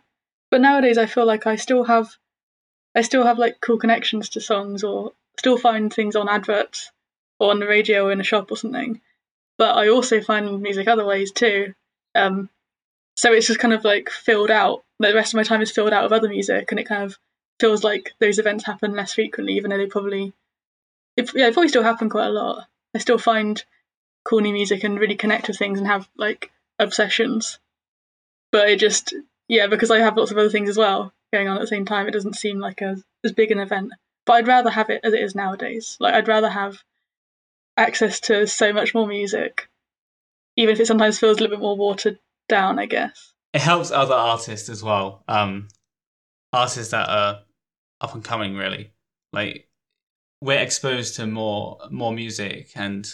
[0.50, 2.10] But nowadays, I feel like I still have,
[2.94, 6.92] I still have like cool connections to songs, or still find things on adverts,
[7.38, 9.00] or on the radio, or in a shop or something.
[9.56, 11.72] But I also find music other ways too.
[12.14, 12.50] Um,
[13.16, 14.82] so it's just kind of like filled out.
[14.98, 17.18] The rest of my time is filled out of other music, and it kind of
[17.58, 20.32] feels like those events happen less frequently, even though they probably,
[21.16, 22.66] it, yeah, they probably still happen quite a lot.
[22.94, 23.62] I still find
[24.24, 27.58] cool new music and really connect with things and have like obsessions.
[28.52, 29.14] But it just,
[29.48, 31.84] yeah, because I have lots of other things as well going on at the same
[31.84, 33.92] time, it doesn't seem like a, as big an event.
[34.26, 35.96] But I'd rather have it as it is nowadays.
[36.00, 36.82] Like I'd rather have
[37.76, 39.68] access to so much more music,
[40.56, 42.18] even if it sometimes feels a little bit more watered
[42.50, 42.78] down.
[42.78, 43.32] I guess.
[43.54, 45.24] It helps other artists as well.
[45.26, 45.68] Um,
[46.52, 47.40] artists that are
[48.00, 48.92] up and coming, really.
[49.32, 49.68] Like
[50.42, 53.06] we're exposed to more more music, and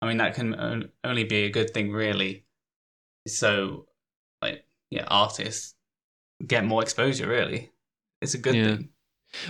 [0.00, 2.44] I mean that can only be a good thing, really.
[3.28, 3.86] So,
[4.42, 5.74] like, yeah, artists
[6.46, 7.28] get more exposure.
[7.28, 7.70] Really,
[8.20, 8.76] it's a good Yeah.
[8.76, 8.88] thing.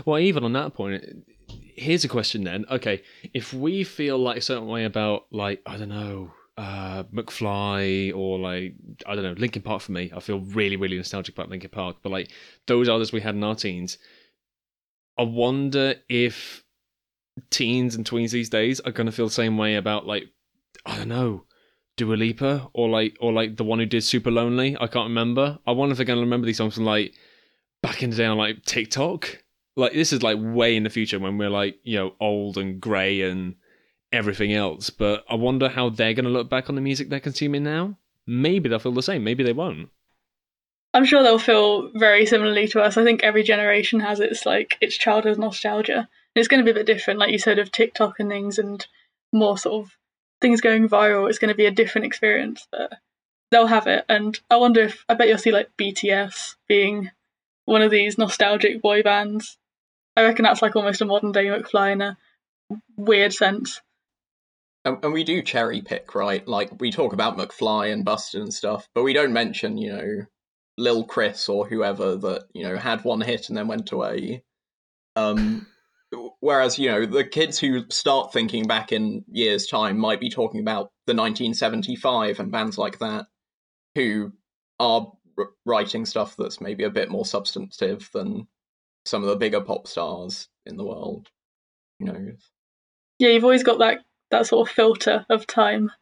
[0.04, 1.02] Well, even on that point,
[1.48, 2.64] here's a question then.
[2.70, 3.02] Okay,
[3.34, 8.38] if we feel like a certain way about, like, I don't know, uh, McFly or
[8.38, 8.74] like,
[9.06, 11.96] I don't know, Linkin Park for me, I feel really, really nostalgic about Linkin Park,
[12.02, 12.30] but like
[12.66, 13.98] those others we had in our teens,
[15.18, 16.64] I wonder if
[17.50, 20.24] teens and tweens these days are to feel the same way about, like,
[20.84, 21.44] I don't know,
[21.96, 24.76] Dua Lipa or like, or like the one who did Super Lonely.
[24.80, 25.58] I can't remember.
[25.66, 27.14] I wonder if they're to remember these songs from like
[27.82, 29.42] back in the day on like TikTok
[29.76, 32.80] like this is like way in the future when we're like you know old and
[32.80, 33.54] grey and
[34.12, 34.90] everything else.
[34.90, 37.96] But I wonder how they're going to look back on the music they're consuming now.
[38.26, 39.24] Maybe they'll feel the same.
[39.24, 39.88] Maybe they won't.
[40.94, 42.96] I'm sure they'll feel very similarly to us.
[42.96, 45.96] I think every generation has its like its childhood nostalgia.
[45.96, 48.58] And it's going to be a bit different, like you said, of TikTok and things,
[48.58, 48.86] and
[49.32, 49.96] more sort of
[50.40, 51.28] things going viral.
[51.28, 52.92] It's going to be a different experience, but
[53.50, 54.04] they'll have it.
[54.08, 57.10] And I wonder if I bet you'll see like BTS being
[57.64, 59.56] one of these nostalgic boy bands.
[60.16, 62.18] I reckon that's like almost a modern day McFly in a
[62.96, 63.80] weird sense.
[64.84, 66.46] And, and we do cherry pick, right?
[66.46, 70.26] Like we talk about McFly and Busted and stuff, but we don't mention, you know,
[70.78, 74.42] Lil Chris or whoever that you know had one hit and then went away.
[75.16, 75.66] Um,
[76.40, 80.60] whereas you know the kids who start thinking back in years' time might be talking
[80.60, 83.26] about the 1975 and bands like that,
[83.94, 84.32] who
[84.80, 88.48] are r- writing stuff that's maybe a bit more substantive than
[89.04, 91.28] some of the bigger pop stars in the world.
[91.98, 92.50] Who knows?
[93.18, 94.00] Yeah, you've always got that
[94.32, 95.92] that sort of filter of time,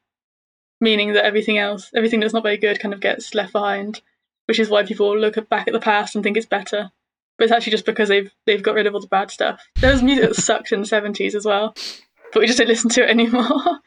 [0.80, 4.00] meaning that everything else, everything that's not very good, kind of gets left behind,
[4.46, 6.90] which is why people look back at the past and think it's better.
[7.36, 9.62] But it's actually just because they've they've got rid of all the bad stuff.
[9.80, 11.74] There was music that sucked in the seventies as well,
[12.32, 13.80] but we just don't listen to it anymore.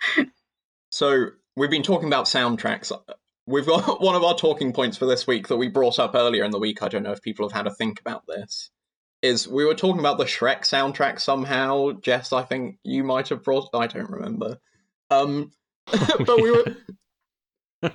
[0.89, 2.91] So we've been talking about soundtracks.
[3.47, 6.43] We've got one of our talking points for this week that we brought up earlier
[6.43, 6.83] in the week.
[6.83, 8.69] I don't know if people have had a think about this.
[9.23, 11.93] Is we were talking about the Shrek soundtrack somehow.
[11.93, 13.69] Jess, I think you might have brought.
[13.73, 14.59] I don't remember.
[15.09, 15.51] Um,
[16.25, 16.65] but we were.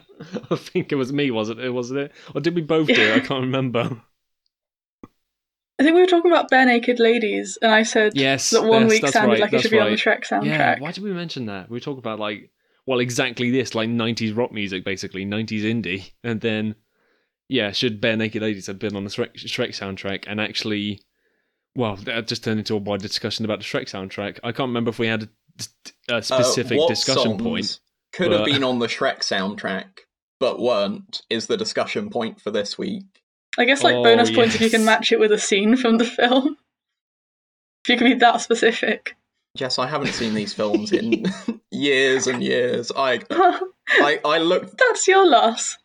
[0.51, 1.71] I think it was me, wasn't it?
[1.71, 2.13] Wasn't it?
[2.35, 3.15] Or did we both do it?
[3.15, 4.03] I can't remember.
[5.79, 8.91] I think we were talking about barenaked ladies, and I said Yes, that one yes,
[8.91, 9.97] week that's sounded right, like it that's should be on the.
[9.97, 10.47] Shrek soundtrack.
[10.47, 11.71] Yeah, why did we mention that?
[11.71, 12.51] We were talking about like,
[12.87, 16.75] well, exactly this, like '90s rock music, basically '90s indie, and then,
[17.49, 20.25] yeah, should Barenaked Ladies have been on the Shrek, Shrek soundtrack?
[20.27, 21.01] And actually,
[21.79, 24.41] well, that just turned into a wide discussion about the Shrek soundtrack.
[24.43, 25.29] I can't remember if we had a,
[26.11, 27.81] a uh, specific what discussion songs point.
[28.13, 30.01] Could have been on the Shrek soundtrack,
[30.41, 31.23] but weren't.
[31.31, 33.05] Is the discussion point for this week?
[33.57, 35.99] I guess like Oh, bonus points if you can match it with a scene from
[35.99, 36.57] the film.
[37.85, 39.15] If you can be that specific.
[39.55, 41.27] Yes, I haven't seen these films in
[41.71, 42.91] years and years.
[42.97, 43.21] I,
[43.89, 45.79] I, I looked That's your loss.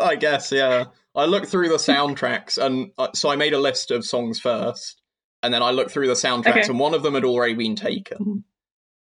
[0.00, 0.86] I guess, yeah.
[1.14, 5.02] I looked through the soundtracks, and uh, so I made a list of songs first,
[5.44, 6.62] and then I looked through the soundtracks, Okay.
[6.62, 8.44] and one of them had already been taken.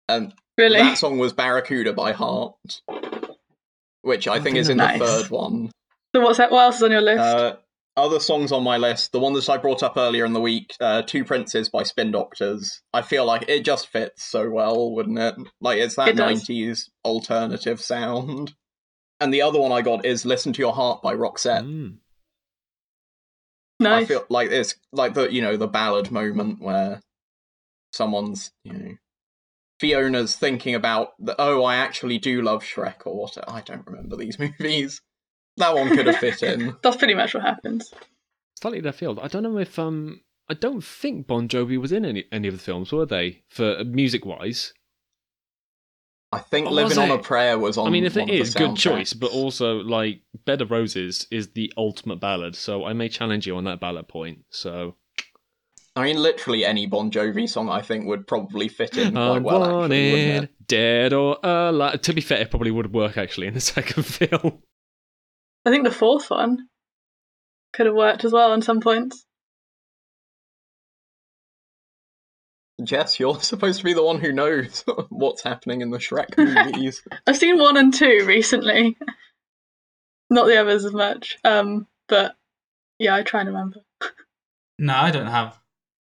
[0.08, 0.78] And Really?
[0.78, 2.82] that song was Barracuda by Heart,
[4.02, 4.98] which I Oh, think is in nice.
[4.98, 5.70] the third one.
[6.14, 6.50] So what's that?
[6.50, 7.20] What else is on your list?
[7.20, 7.56] Uh,
[7.96, 10.74] other songs on my list, the one that I brought up earlier in the week,
[10.80, 12.82] uh, Two Princes by Spin Doctors.
[12.92, 15.34] I feel like it just fits so well, wouldn't it?
[15.60, 18.54] Like, it's that It 90s alternative sound.
[19.18, 21.64] And the other one I got is Listen to Your Heart by Roxette.
[21.64, 21.96] Mm.
[23.80, 24.04] Nice.
[24.04, 27.00] I feel like it's like the you know the ballad moment where
[27.92, 28.94] someone's you know
[29.80, 34.16] Fiona's thinking about the oh I actually do love Shrek or what I don't remember
[34.16, 35.00] these movies.
[35.58, 36.76] That one could have fit in.
[36.82, 37.92] That's pretty much what happens.
[38.60, 39.18] Slightly left field.
[39.22, 42.54] I don't know if um, I don't think Bon Jovi was in any any of
[42.54, 43.42] the films, were they?
[43.48, 44.72] For music wise,
[46.32, 47.18] I think Oh, Living on a?
[47.18, 47.86] Prayer was on.
[47.86, 49.12] I mean, if one it of is, the good choice.
[49.12, 53.56] But also, like, Bed of Roses is the ultimate ballad, so I may challenge you
[53.56, 54.40] on that ballad point.
[54.50, 54.96] So
[55.94, 59.42] I mean, literally any Bon Jovi song I think would probably fit in I quite
[59.42, 59.60] well.
[59.60, 60.66] Wanted it?
[60.66, 62.02] dead or alive.
[62.02, 64.62] To be fair, it probably would work actually in the second film.
[65.64, 66.68] I think the fourth one
[67.72, 69.24] could have worked as well on some points.
[72.84, 76.36] Jess, you're supposed to be the one who knows what's happening in the Shrek
[76.66, 77.02] movies.
[77.26, 78.96] I've seen one and two recently.
[80.30, 81.38] Not the others as much.
[81.44, 82.36] Um, but
[82.98, 83.80] yeah, I try and remember.
[84.78, 85.58] No, I don't have.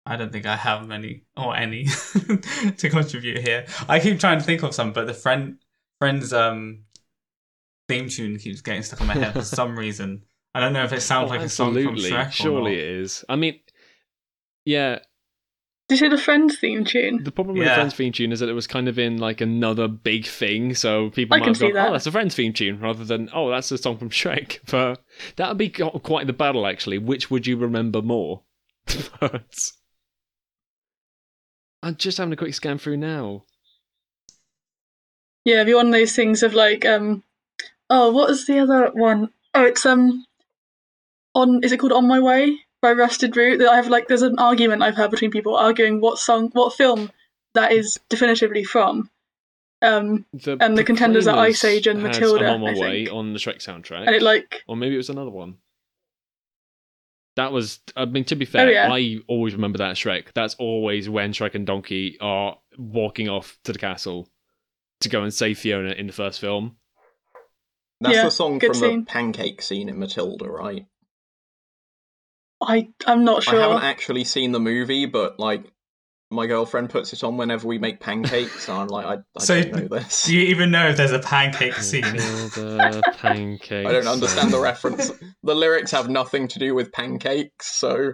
[0.05, 3.67] I don't think I have many or any to contribute here.
[3.89, 5.59] I keep trying to think of some, but the friend
[6.01, 6.81] friends um
[7.89, 10.25] theme tune keeps getting stuck in my head for some reason.
[10.55, 11.97] I don't know if it sounds Oh, like a song from.
[11.97, 12.33] Shrek.
[12.33, 13.25] Surely or it is.
[13.29, 13.61] I mean,
[14.65, 14.99] yeah.
[15.93, 17.23] Did you hear the Friends theme tune?
[17.23, 17.75] The problem with Yeah.
[17.75, 20.75] the Friends theme tune is that it was kind of in like another big thing,
[20.75, 21.89] so people I might can have gone, that.
[21.91, 25.03] "Oh, that's a Friends theme tune," rather than "Oh, that's a song from Shrek." But
[25.37, 26.97] that would be qu- quite the battle, actually.
[26.97, 28.41] Which would you remember more?
[29.21, 29.43] But
[31.83, 33.45] I'm just having a quick scan through now.
[35.45, 37.23] Yeah, it'd be one of those things of like, um,
[37.91, 39.29] oh, what is the other one?
[39.53, 40.25] Oh, it's um,
[41.35, 43.59] on is it called On My Way by Rusted Root?
[43.61, 46.75] That I have like, there's an argument I've heard between people arguing what song, what
[46.75, 47.11] film
[47.55, 49.09] that is definitively from.
[49.81, 53.05] Um, The And the contenders are Ice Age and had Matilda, I'm on my way
[53.07, 53.17] think.
[53.17, 55.57] on the Shrek soundtrack, and it like, or maybe it was another one.
[57.37, 58.93] That was, I mean, to be fair, Oh, yeah.
[58.93, 60.27] I always remember that Shrek.
[60.35, 64.29] That's always when Shrek and Donkey are walking off to the castle
[65.01, 66.77] to go and save Fiona in the first film.
[68.03, 69.01] That's Yeah, the song from scene.
[69.01, 70.87] the pancake scene in Matilda, right?
[72.69, 73.59] I I'm not sure.
[73.59, 75.65] I haven't actually seen the movie, but like
[76.31, 79.63] my girlfriend puts it on whenever we make pancakes, and I'm like, I, I So,
[79.63, 80.25] don't know this.
[80.25, 82.13] Do you even know if there's a pancake scene?
[82.13, 83.87] Matilda pancake.
[83.87, 85.11] I don't understand the reference.
[85.43, 88.13] The lyrics have nothing to do with pancakes, so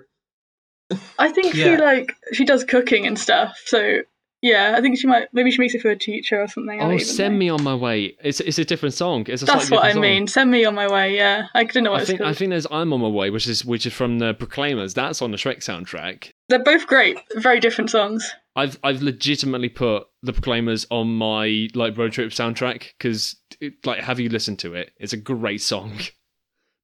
[1.19, 1.77] I think Yeah.
[1.77, 3.57] she like she does cooking and stuff.
[3.67, 4.01] So
[4.40, 6.81] yeah, I think she might maybe she makes it for a teacher or something.
[6.81, 7.38] Oh, send know.
[7.38, 8.16] me on my way.
[8.22, 9.27] It's it's a different song.
[9.29, 10.03] It's a That's what I song.
[10.03, 10.27] mean.
[10.27, 11.16] Send me on my way.
[11.16, 12.31] Yeah, I didn't know what I it's think called.
[12.31, 14.94] I think there's I'm on my way, which is which is from the Proclaimers.
[14.94, 16.33] That's on the Shrek soundtrack.
[16.48, 17.18] They're both great.
[17.37, 18.31] Very different songs.
[18.55, 23.37] I've I've legitimately put the Proclaimers on my like road trip soundtrack because
[23.85, 24.92] like have you listened to it?
[24.98, 25.98] It's a great song.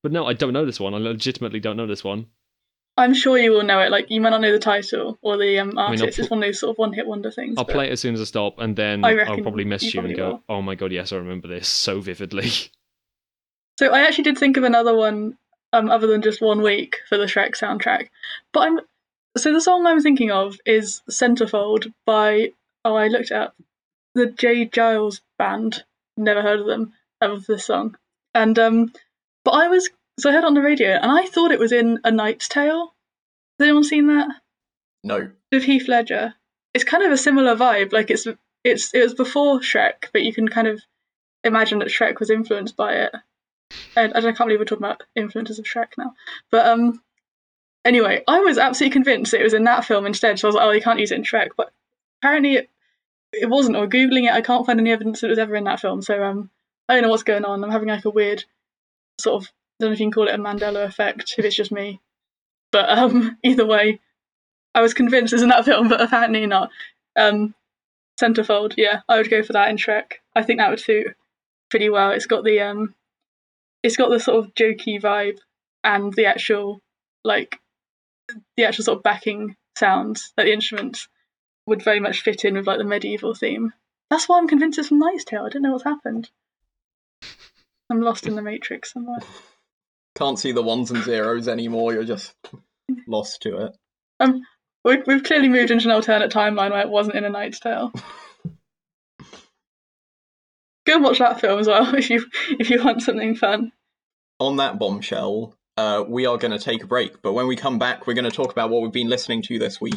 [0.02, 0.92] But no, I don't know this one.
[0.92, 2.26] I legitimately don't know this one.
[2.96, 3.90] I'm sure you will know it.
[3.90, 6.18] Like you might not know the title or the um, mean, I'll artist.
[6.18, 7.56] it's one of those sort of one-hit wonder things.
[7.58, 10.00] I'll play it as soon as I stop, and then I I'll probably miss you
[10.00, 12.50] you, and probably go, "Oh my god, yes, I remember this so vividly."
[13.76, 15.36] So I actually did think of another one,
[15.72, 18.08] um, other than just one week for the Shrek soundtrack.
[18.52, 18.80] But I'm
[19.36, 22.52] so the song I'm thinking of is Centerfold by
[22.84, 23.56] oh I looked it up
[24.14, 25.82] the J Geils band.
[26.16, 27.96] Never heard of them of this song,
[28.32, 28.92] and um,
[29.44, 31.98] but I was so I heard on the radio and I thought it was in
[32.04, 32.94] A Knight's Tale.
[33.58, 34.28] Has anyone seen that
[35.02, 35.30] no.
[35.52, 36.34] with Heath Ledger?
[36.72, 37.92] It's kind of a similar vibe.
[37.92, 38.26] Like it's
[38.64, 40.80] it's it was before Shrek, but you can kind of
[41.44, 43.12] imagine that Shrek was influenced by it.
[43.96, 46.14] And I can't believe we're talking about influences of Shrek now.
[46.50, 47.02] But um,
[47.84, 50.38] anyway, I was absolutely convinced it was in that film instead.
[50.38, 51.50] So I was like, oh, you can't use it in Shrek.
[51.56, 51.72] But
[52.20, 52.70] apparently it,
[53.32, 53.76] it wasn't.
[53.76, 56.02] Or googling it, I can't find any evidence that it was ever in that film.
[56.02, 56.50] So um,
[56.88, 57.62] I don't know what's going on.
[57.62, 58.44] I'm having like a weird
[59.20, 59.52] sort of.
[59.80, 62.00] I don't know if you can call it a Mandela effect if it's just me.
[62.70, 64.00] But um, either way,
[64.74, 66.70] I was convinced it was in that film, but apparently not.
[67.16, 67.54] Um,
[68.20, 70.14] Centerfold, yeah, I would go for that in Shrek.
[70.36, 71.08] I think that would suit
[71.70, 72.12] pretty well.
[72.12, 72.94] It's got the um,
[73.82, 75.38] it's got the sort of jokey vibe
[75.82, 76.80] and the actual
[77.24, 77.58] like
[78.56, 81.08] the actual sort of backing sounds, like the instruments,
[81.66, 83.72] would very much fit in with like the medieval theme.
[84.10, 85.44] That's why I'm convinced it's from Knight's Tale.
[85.46, 86.30] I don't know what's happened.
[87.90, 89.18] I'm lost in the matrix somewhere.
[90.16, 91.92] Can't see the ones and zeros anymore.
[91.92, 92.34] You're just
[93.06, 93.76] lost to it.
[94.20, 94.42] Um,
[94.84, 97.92] we've, we've clearly moved into an alternate timeline where it wasn't in A Knight's Tale.
[100.86, 103.72] Go and watch that film as well if you if you want something fun.
[104.38, 107.22] On that bombshell, uh, we are going to take a break.
[107.22, 109.58] But when we come back, we're going to talk about what we've been listening to
[109.58, 109.94] this week.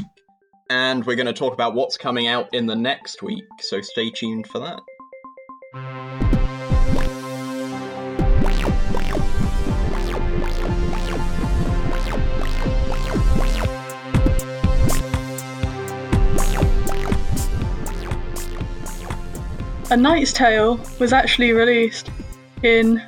[0.70, 3.46] And we're going to talk about what's coming out in the next week.
[3.62, 6.37] So stay tuned for that.
[19.90, 22.12] A Knight's Tale was actually released
[22.62, 23.02] in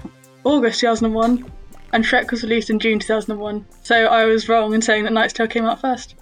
[0.46, 1.52] August 2001,
[1.92, 3.65] and Shrek was released in June 2001.
[3.84, 6.15] So I was wrong in saying that Knight's Tale came out first.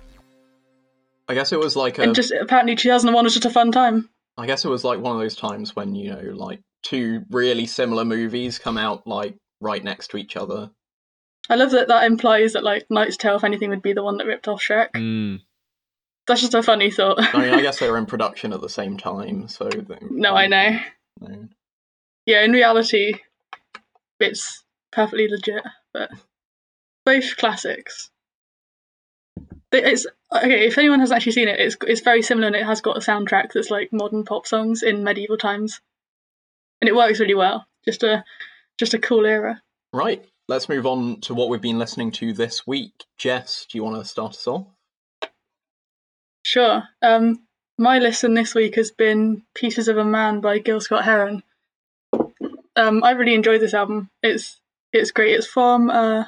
[1.28, 2.02] I guess it was like a.
[2.02, 4.10] And just apparently 2001 was just a fun time.
[4.36, 7.68] I guess it was like one of those times when you know, like two really
[7.68, 10.72] similar movies come out like right next to each other.
[11.52, 14.18] I love that that implies that like Knight's Tale, if anything, would be the one
[14.18, 14.94] that ripped off Shrek.
[14.96, 15.42] Mm.
[16.28, 17.18] That's just a funny thought.
[17.34, 19.70] I mean, I guess they were in production at the same time, so.
[19.70, 20.80] They, no, I know.
[21.22, 21.48] No.
[22.26, 23.16] Yeah, in reality,
[24.20, 25.64] it's perfectly legit,
[25.94, 26.12] but
[27.06, 28.12] both classics.
[29.72, 30.68] It's okay.
[30.68, 33.02] If anyone has actually seen it, it's it's very similar, and it has got a
[33.02, 35.82] soundtrack that's like modern pop songs in medieval times,
[36.82, 37.66] and it works really well.
[37.86, 38.24] Just a
[38.78, 39.62] just a cool era.
[39.94, 43.06] Right, let's move on to what we've been listening to this week.
[43.18, 44.68] Jess, do you want to start us off?
[46.48, 46.88] Sure.
[47.02, 47.46] Um,
[47.78, 51.44] my listen this week has been "Pieces of a Man" by Gil Scott Heron.
[52.74, 54.10] Um, I really enjoyed this album.
[54.24, 54.62] It's
[54.94, 55.36] it's great.
[55.36, 56.24] It's from uh,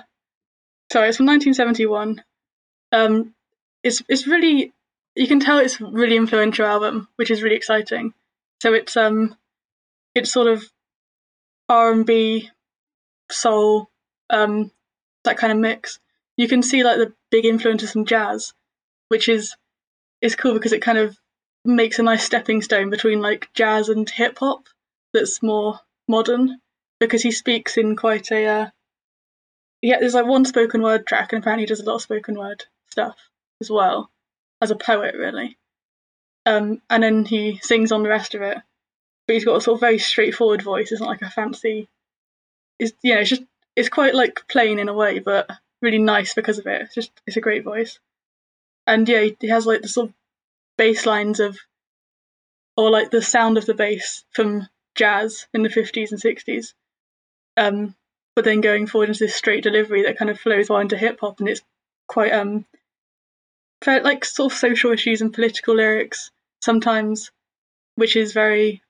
[0.91, 2.21] sorry, it's from 1971.
[2.91, 3.33] Um,
[3.81, 4.73] it's it's really
[5.15, 8.13] you can tell it's a really influential album, which is really exciting.
[8.61, 9.37] So it's um,
[10.15, 10.69] it's sort of
[11.69, 12.49] R and B,
[13.31, 13.89] soul,
[14.29, 14.69] um,
[15.23, 15.97] that kind of mix.
[16.35, 18.53] You can see like the big influences from jazz,
[19.07, 19.55] which is
[20.21, 21.17] is cool because it kind of
[21.65, 24.67] makes a nice stepping stone between like jazz and hip hop
[25.13, 26.59] that's more modern
[26.99, 28.69] because he speaks in quite a uh,
[29.81, 32.37] yeah there's like one spoken word track and apparently he does a lot of spoken
[32.37, 33.17] word stuff
[33.61, 34.09] as well
[34.61, 35.57] as a poet really
[36.45, 38.57] um and then he sings on the rest of it
[39.27, 41.87] but he's got a sort of very straightforward voice it's not like a fancy
[42.79, 43.43] it's you know it's just
[43.75, 45.49] it's quite like plain in a way but
[45.81, 46.81] really nice because of it.
[46.81, 47.99] It's just it's a great voice,
[48.89, 50.15] and yeah, he, has like the sort of
[50.77, 51.57] bass lines of,
[52.75, 56.73] or like the sound of the bass from jazz in the fifties and sixties,
[57.55, 57.95] um,
[58.35, 61.19] but then going forward into this straight delivery that kind of flows well into hip
[61.21, 61.61] hop, and it's
[62.07, 62.65] quite um,
[63.83, 66.31] fair, like sort of social issues and political lyrics
[66.61, 67.31] sometimes,
[67.95, 68.81] which is very,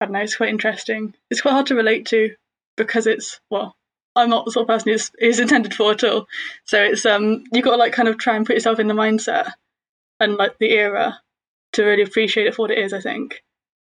[0.00, 1.14] I don't know, it's quite interesting.
[1.30, 2.34] It's quite hard to relate to
[2.76, 3.76] because it's well
[4.18, 6.26] I'm not the sort of person who's, intended for at all.
[6.64, 8.94] So it's um you got to like kind of try and put yourself in the
[8.94, 9.52] mindset
[10.20, 11.20] and like the era
[11.72, 12.92] to really appreciate it for what it is.
[12.92, 13.42] I think,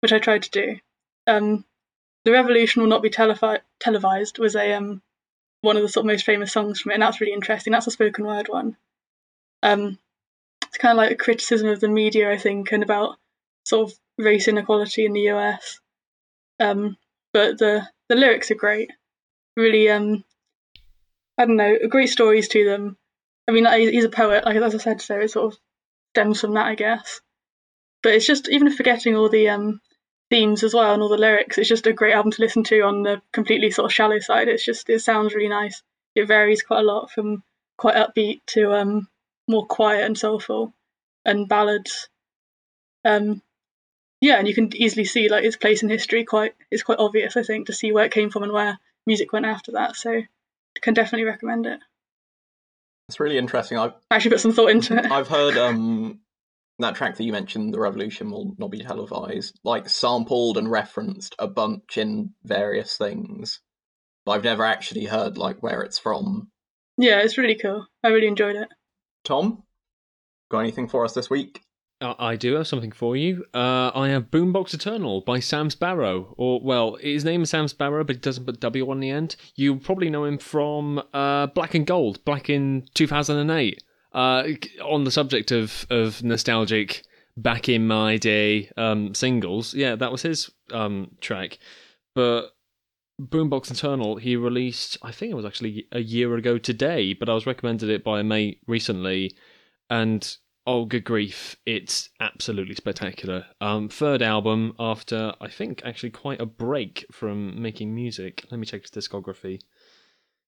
[0.01, 0.77] which I tried to do.
[1.27, 1.65] Um,
[2.25, 5.03] the revolution will not be televised was a um
[5.63, 7.73] one of the sort of most famous songs from it, and that's really interesting.
[7.73, 8.77] That's a spoken word one.
[9.63, 9.99] Um,
[10.67, 13.17] it's kind of like a criticism of the media, I think, and about
[13.65, 15.81] sort of race inequality in the US.
[16.61, 16.97] Um,
[17.33, 18.91] but the the lyrics are great
[19.57, 20.25] really um
[21.39, 22.97] I don't know, great stories to them.
[23.49, 25.61] I mean, he's a poet, like as I said, so it sort of
[26.13, 27.21] stems from that, I guess.
[28.03, 29.81] But it's just even forgetting all the um
[30.31, 32.81] themes as well and all the lyrics, it's just a great album to listen to
[32.81, 34.49] on the completely sort of shallow side.
[34.49, 35.83] It's just it sounds really nice.
[36.15, 37.43] It varies quite a lot from
[37.77, 39.09] quite upbeat to um
[39.49, 40.75] more quiet and soulful
[41.25, 42.09] and ballads.
[43.05, 43.43] Um
[44.21, 47.37] yeah, and you can easily see like its place in history quite it's quite obvious,
[47.37, 49.97] I think, to see where it came from and where music went after that.
[49.97, 50.23] So
[50.83, 51.81] can definitely recommend it.
[53.09, 53.79] It's really interesting.
[53.79, 55.11] I've actually put some thought into it.
[55.11, 56.21] I've heard um
[56.79, 61.35] that track that you mentioned, "The Revolution Will Not Be Televised," like sampled and referenced
[61.39, 63.61] a bunch in various things.
[64.25, 66.51] But I've never actually heard like where it's from.
[66.99, 67.87] Yeah, it's really cool.
[68.03, 68.69] I really enjoyed it.
[69.25, 69.63] Tom,
[70.51, 71.63] got anything for us this week?
[72.01, 73.47] Uh, I do have something for you.
[73.55, 76.35] Uh, I have Boombox Eternal by Sam Sparro.
[76.37, 79.37] Or, well, his name is Sam Sparro, but he doesn't put W on the end.
[79.55, 83.83] You probably know him from uh, Black and Gold, back in 2008.
[84.13, 84.45] Uh,
[84.83, 87.03] on the subject of, of nostalgic
[87.37, 91.59] back in my day um, singles, yeah, that was his um, track.
[92.15, 92.51] But
[93.21, 97.35] Boombox Eternal, he released, I think it was actually a year ago today, but I
[97.35, 99.35] was recommended it by a mate recently.
[99.89, 100.37] And
[100.67, 103.47] oh good grief it's absolutely spectacular.
[103.61, 108.45] Um third album after i think actually quite a break from making music.
[108.51, 109.61] Let me check his discography.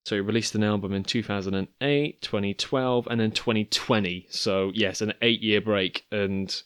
[0.05, 5.41] So he released an album in 2008 2012 and then 2020 so yes an eight
[5.41, 6.63] year break and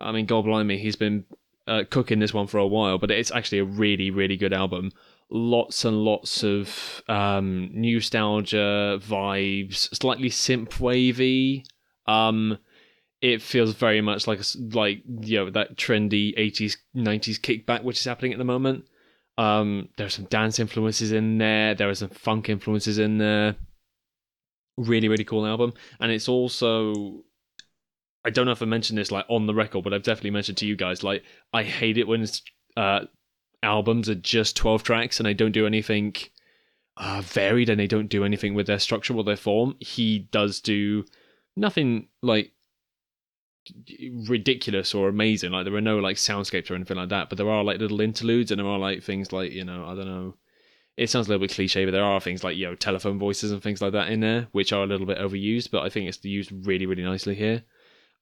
[0.00, 1.24] i mean god blimey he's been
[1.66, 4.90] uh, cooking this one for a while but it's actually a really really good album.
[5.30, 11.64] Lots and lots of um nostalgia vibes slightly synth wavy
[12.06, 12.58] um,
[13.24, 14.40] it feels very much like
[14.72, 18.84] like you know that trendy 80s 90s kickback which is happening at the moment.
[19.38, 21.74] Um there are some dance influences in there.
[21.74, 23.56] There are some funk influences in there.
[24.76, 25.72] Really really cool album.
[26.00, 27.22] And it's also
[28.26, 30.56] i don't know if i mentioned this like on the record but i've definitely mentioned
[30.56, 32.26] to you guys like i hate it when
[32.74, 33.00] uh
[33.62, 36.14] albums are just 12 tracks and they don't do anything
[36.96, 39.76] uh varied and they don't do anything with their structure or their form.
[39.80, 41.04] He does do
[41.56, 42.52] nothing like
[44.28, 45.52] ridiculous or amazing.
[45.52, 48.00] Like there are no like soundscapes or anything like that, but there are like little
[48.00, 50.36] interludes and there are like things like you know I don't know.
[50.96, 53.50] It sounds a little bit cliche, but there are things like you know telephone voices
[53.50, 55.70] and things like that in there, which are a little bit overused.
[55.70, 57.64] But I think it's used really really nicely here.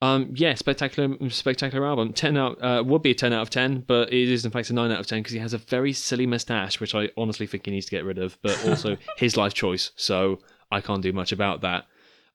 [0.00, 2.12] Um, yeah, spectacular, spectacular album.
[2.12, 4.68] Ten out uh, would be a ten out of ten, but it is in fact
[4.70, 7.46] a nine out of ten because he has a very silly mustache, which I honestly
[7.46, 8.36] think he needs to get rid of.
[8.42, 10.40] But also his life choice, so
[10.72, 11.84] I can't do much about that.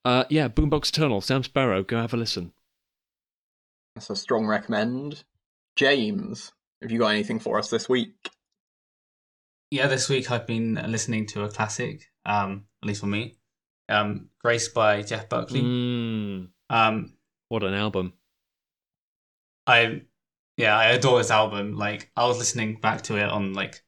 [0.06, 1.86] Uh, yeah, Boombox Eternal, Sam Sparro.
[1.86, 2.54] Go have a listen.
[3.96, 5.24] That's a strong recommend.
[5.76, 8.30] James, have you got anything for us this week?
[9.72, 13.36] Yeah, this week I've been listening to a classic, um, at least for me.
[13.90, 15.62] Um, Grace by Jeff Buckley.
[15.62, 17.14] Mm, Um,
[17.50, 18.14] what an album.
[19.66, 20.02] I
[20.56, 21.76] yeah, I adore this album.
[21.76, 23.84] Like I was listening back to it on like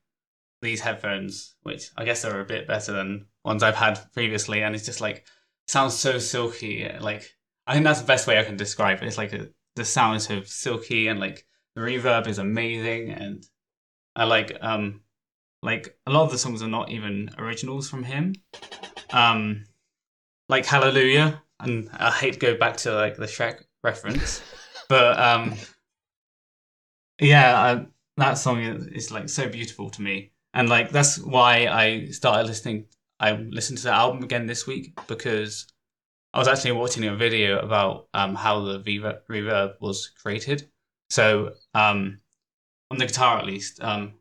[0.62, 4.76] these headphones, which I guess are a bit better than ones I've had previously, and
[4.76, 5.26] it's just like
[5.70, 6.90] sounds so silky.
[7.00, 7.32] Like
[7.68, 9.08] I think that's the best way I can describe it.
[9.08, 11.46] It's like a, the sound is so silky, and like
[11.76, 13.46] the reverb is amazing, and
[14.16, 15.02] I like um
[15.62, 18.34] like a lot of the songs are not even originals from him.
[19.12, 19.66] Um,
[20.48, 24.42] like Hallelujah, and I hate to go back to like the Shrek reference,
[24.90, 25.56] but um,
[27.22, 27.86] yeah, I,
[28.18, 32.48] that song is, is like so beautiful to me, and like that's why I started
[32.48, 32.86] listening.
[33.20, 35.68] I listened to the album again this week because
[36.34, 40.70] I was actually watching a video about um how the reverb, was created.
[41.10, 42.20] So um,
[42.92, 44.14] on the guitar at least, um,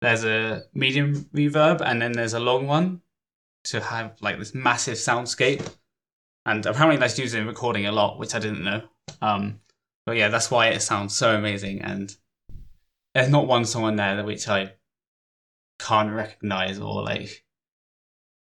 [0.00, 3.00] there's a medium reverb and then there's a long one
[3.64, 5.66] to have like this massive soundscape,
[6.46, 8.82] and apparently that's used in recording a lot, which I didn't know.
[9.22, 9.60] Um,
[10.06, 12.14] but yeah, that's why it sounds so amazing, and
[13.14, 14.74] there's not one song on there that which I
[15.78, 17.44] can't recognize or like.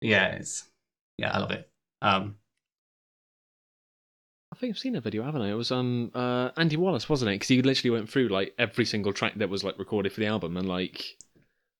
[0.01, 0.69] Yeah, it's
[1.19, 1.71] yeah, I love it.
[2.03, 2.37] Um,
[4.53, 5.51] I think I've seen a video, haven't I?
[5.51, 7.35] It was um uh Andy Wallace, wasn't it?
[7.35, 10.27] Because he literally went through like every single track that was like recorded for the
[10.27, 11.17] album, and like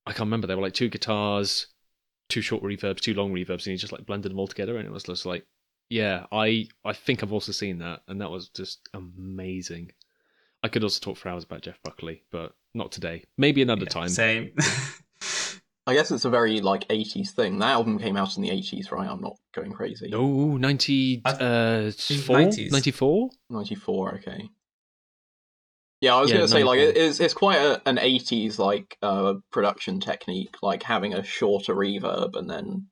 [0.07, 0.47] I can't remember.
[0.47, 1.69] There were like two guitars,
[2.29, 4.87] two short reverbs, two long reverbs, and he just like blended them all together, and
[4.87, 5.47] it was just like,
[5.89, 9.93] yeah, I I think I've also seen that, and that was just amazing.
[10.63, 13.25] I could also talk for hours about Jeff Buckley, but not today.
[13.39, 14.09] Maybe another yeah, time.
[14.09, 14.53] Same.
[15.89, 17.59] I guess it's a very like 80s thing.
[17.61, 19.09] That album came out in the 80s, right?
[19.09, 20.09] I'm not going crazy.
[20.11, 21.91] No, 90, uh,
[22.25, 22.39] four?
[22.39, 23.31] 94?
[23.51, 24.49] 94, okay.
[26.01, 26.89] Yeah, I was Yeah, going to say like 94.
[27.03, 31.75] it- it's it's quite a, an 80s like uh production technique, like having a shorter
[31.75, 32.89] reverb and then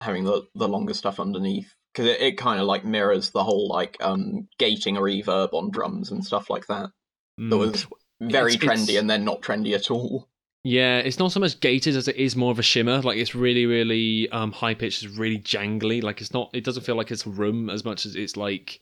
[0.00, 3.68] having the the longer stuff underneath because it, it kind of like mirrors the whole
[3.68, 6.90] like um gating a reverb on drums and stuff like that.
[7.38, 7.58] That Mm.
[7.58, 7.86] was
[8.20, 10.28] very It's- trendy it's- and then not trendy at all.
[10.64, 13.00] Yeah, it's not so much gated as it is more of a shimmer.
[13.00, 16.02] Like it's really, really um, high pitched, it's really jangly.
[16.02, 16.50] Like it's not.
[16.52, 18.80] It doesn't feel like it's a room as much as it's like.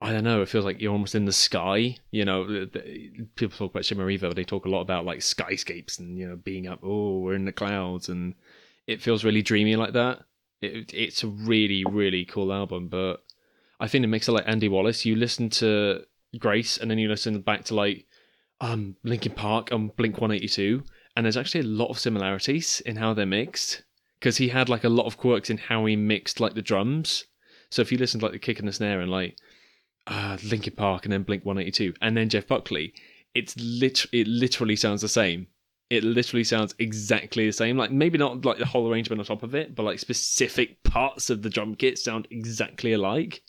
[0.00, 0.42] I don't know.
[0.42, 1.96] It feels like you're almost in the sky.
[2.12, 2.68] You know,
[3.34, 4.06] people talk about shimmer.
[4.16, 6.78] They talk a lot about like skyscapes and you know being up.
[6.84, 8.34] Oh, we're in the clouds, and
[8.86, 10.20] it feels really dreamy like that.
[10.60, 12.86] It, it's a really, really cool album.
[12.86, 13.24] But
[13.80, 15.04] I think it makes it like Andy Wallace.
[15.04, 16.04] You listen to
[16.38, 18.06] Grace, and then you listen back to like
[18.60, 20.84] um Linkin Park and Blink One Eighty Two
[21.18, 23.82] and there's actually a lot of similarities in how they're mixed
[24.20, 27.24] because he had like a lot of quirks in how he mixed like the drums.
[27.72, 29.36] So if you listen to like the kick and the snare and like
[30.06, 32.94] uh, Linkin Park and then Blink 182 and then Jeff Buckley,
[33.34, 35.48] it's lit- it literally sounds the same.
[35.90, 37.76] It literally sounds exactly the same.
[37.76, 41.30] Like maybe not like the whole arrangement on top of it, but like specific parts
[41.30, 43.42] of the drum kit sound exactly alike,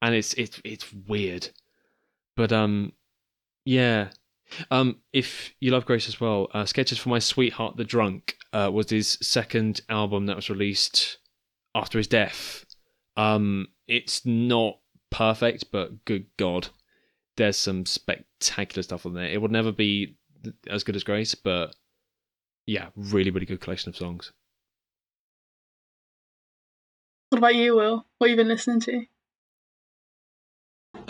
[0.00, 1.48] and it's it's it's weird.
[2.36, 2.92] But um,
[3.64, 4.10] yeah,
[4.70, 8.70] um, if you love Grace as well, uh, Sketches for My Sweetheart the Drunk uh,
[8.72, 11.18] was his second album that was released
[11.74, 12.64] after his death.
[13.16, 14.78] Um, it's not
[15.10, 16.68] perfect, but good God,
[17.36, 19.26] there's some spectacular stuff on there.
[19.26, 20.16] It would never be
[20.68, 21.74] as good as Grace, but
[22.66, 24.32] yeah, really, really good collection of songs.
[27.30, 28.06] What about you, Will?
[28.18, 29.04] What have you been listening to?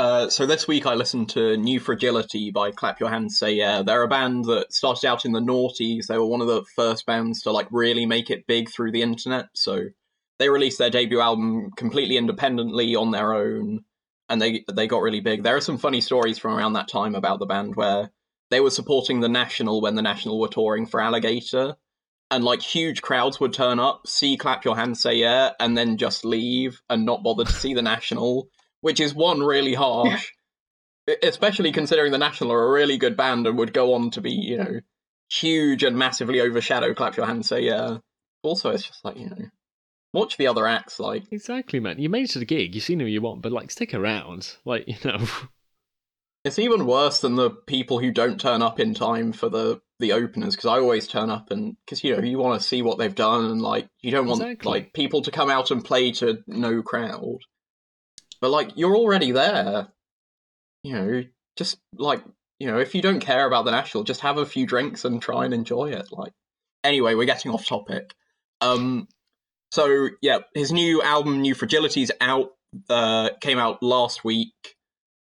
[0.01, 3.83] Uh, so this week I listened to New Fragility by Clap Your Hands Say Yeah.
[3.83, 6.07] They're a band that started out in the noughties.
[6.07, 9.03] They were one of the first bands to like really make it big through the
[9.03, 9.49] internet.
[9.55, 9.89] So
[10.39, 13.81] they released their debut album completely independently on their own,
[14.31, 15.43] and they they got really big.
[15.43, 18.11] There are some funny stories from around that time about the band where
[18.49, 21.77] they were supporting the National when the National were touring for Alligator.
[22.31, 25.99] And like huge crowds would turn up, see Clap Your Hands Say Yeah, and then
[25.99, 28.49] just leave and not bother to see the National
[28.81, 30.31] which is one really harsh,
[31.23, 34.33] especially considering the National are a really good band and would go on to be,
[34.33, 34.81] you know,
[35.31, 36.95] huge and massively overshadow.
[36.95, 37.99] Clap your hands, say yeah.
[38.43, 39.47] Also, it's just like you know,
[40.13, 40.99] watch the other acts.
[40.99, 41.99] Like Exactly, man.
[41.99, 42.75] You made it to the gig.
[42.75, 44.57] You've seen who you want, but like, stick around.
[44.65, 45.27] Like, you know.
[46.45, 50.13] it's even worse than the people who don't turn up in time for the the
[50.13, 52.97] openers because I always turn up and because you know you want to see what
[52.99, 54.71] they've done and like you don't want Exactly.
[54.71, 57.39] like people to come out and play to no crowd.
[58.41, 59.89] But like you're already there,
[60.83, 61.25] you know.
[61.57, 62.23] Just like
[62.59, 65.21] you know, if you don't care about the national, just have a few drinks and
[65.21, 66.09] try and enjoy it.
[66.13, 66.33] Like
[66.85, 68.15] anyway, we're getting off topic.
[68.61, 69.09] Um,
[69.73, 72.53] so yeah, his new album, New Fragilities, out.
[72.89, 74.77] Uh, came out last week.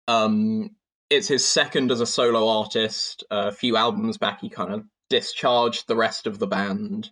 [0.07, 0.69] Um,
[1.09, 3.23] it's his second as a solo artist.
[3.29, 7.09] a few albums back, he kind of discharged the rest of the band.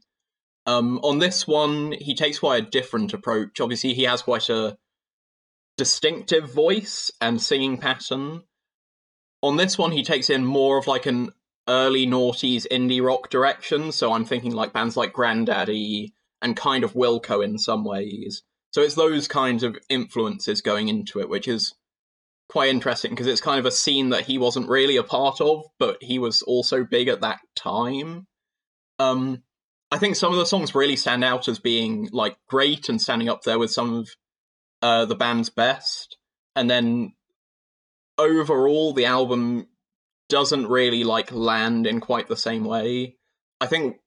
[0.66, 3.60] Um, on this one, he takes quite a different approach.
[3.60, 4.78] Obviously, he has quite a
[5.82, 8.44] distinctive voice and singing pattern.
[9.42, 11.32] On this one, he takes in more of like an
[11.68, 13.92] early noughties indie rock direction.
[13.92, 18.44] So I'm thinking like bands like Grandaddy and kind of Wilco in some ways.
[18.70, 21.74] So it's those kinds of influences going into it, which is
[22.48, 25.64] quite interesting because it's kind of a scene that he wasn't really a part of,
[25.80, 28.28] but he was also big at that time.
[29.00, 29.42] Um,
[29.90, 33.30] I think some of the songs really stand out as being like great and standing
[33.30, 34.10] up there with some of
[34.82, 36.18] uh, the band's best,
[36.56, 37.14] and then
[38.18, 39.68] overall the album
[40.30, 43.18] doesn't really like land in quite the same way.
[43.60, 43.98] I think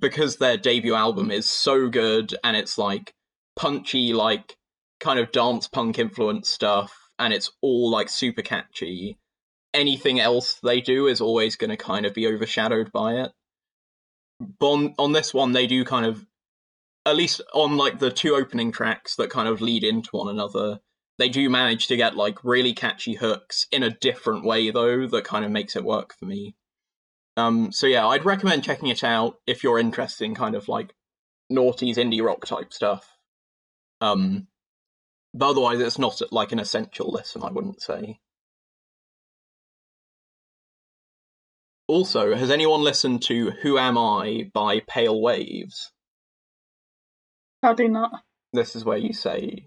[0.00, 3.14] because their debut album is so good and it's like
[3.56, 4.56] punchy, like
[5.00, 9.18] kind of dance punk influence stuff, and it's all like super catchy.
[9.74, 13.32] Anything else they do is always going to kind of be overshadowed by it.
[14.58, 16.24] But on, on this one, they do kind of
[17.06, 20.80] at least on like the two opening tracks that kind of lead into one another,
[21.18, 25.24] they do manage to get like really catchy hooks in a different way though that
[25.24, 26.56] kind of makes it work for me.
[27.36, 30.94] Um, so yeah, I'd recommend checking it out if you're interested in kind of like
[31.50, 33.16] noughties indie rock type stuff.
[34.00, 34.48] Um,
[35.32, 38.20] but otherwise, it's not like an essential listen, I wouldn't say.
[41.86, 45.92] Also, has anyone listened to Who Am I by Pale Waves?
[47.66, 48.22] Sadly not.
[48.52, 49.66] This is where you say,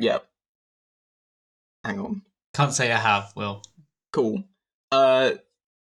[0.00, 0.26] yep.
[1.84, 2.22] Hang on.
[2.52, 3.62] Can't say I have, Will.
[4.12, 4.42] Cool.
[4.90, 5.34] Uh,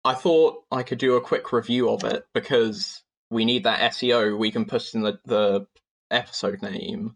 [0.03, 4.35] I thought I could do a quick review of it because we need that SEO
[4.39, 5.67] we can put in the, the
[6.09, 7.15] episode name.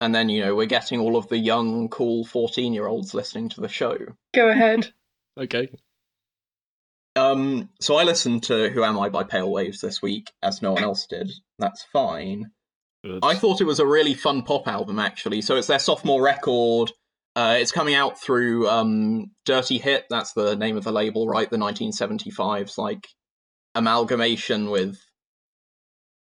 [0.00, 3.50] And then, you know, we're getting all of the young, cool 14 year olds listening
[3.50, 3.96] to the show.
[4.34, 4.92] Go ahead.
[5.38, 5.68] Okay.
[7.18, 10.72] Um, so I listened to Who Am I by Pale Waves this week, as no
[10.72, 11.30] one else did.
[11.58, 12.50] That's fine.
[13.06, 13.26] Oops.
[13.26, 15.40] I thought it was a really fun pop album, actually.
[15.42, 16.92] So it's their sophomore record.
[17.36, 20.06] Uh, it's coming out through um, Dirty Hit.
[20.10, 21.48] That's the name of the label, right?
[21.48, 23.06] The 1975's like
[23.74, 24.98] amalgamation with.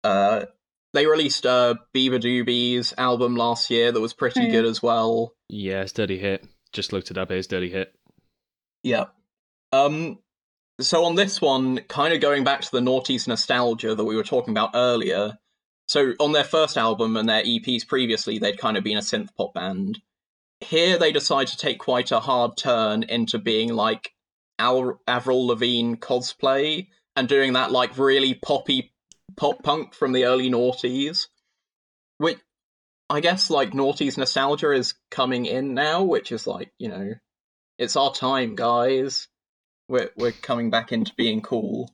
[0.04, 0.44] Uh,
[0.92, 4.50] they released uh, Beabadoobee's album last year that was pretty yeah.
[4.50, 5.32] good as well.
[5.48, 6.46] Yeah, it's dirty hit.
[6.72, 7.30] Just looked it up.
[7.30, 7.94] It's dirty hit.
[8.82, 9.06] Yeah.
[9.72, 10.18] Um.
[10.80, 14.22] So on this one, kind of going back to the noughties nostalgia that we were
[14.22, 15.38] talking about earlier.
[15.88, 19.34] So on their first album and their EPs previously, they'd kind of been a synth
[19.36, 20.00] pop band.
[20.60, 24.12] Here, they decide to take quite a hard turn into being like
[24.58, 28.92] Al- Avril Lavigne cosplay and doing that like really poppy
[29.36, 31.28] pop punk from the early noughties.
[32.18, 32.38] Which
[33.08, 37.14] I guess like noughties nostalgia is coming in now, which is like you know
[37.78, 39.28] it's our time, guys.
[39.88, 41.90] We're we're coming back into being cool.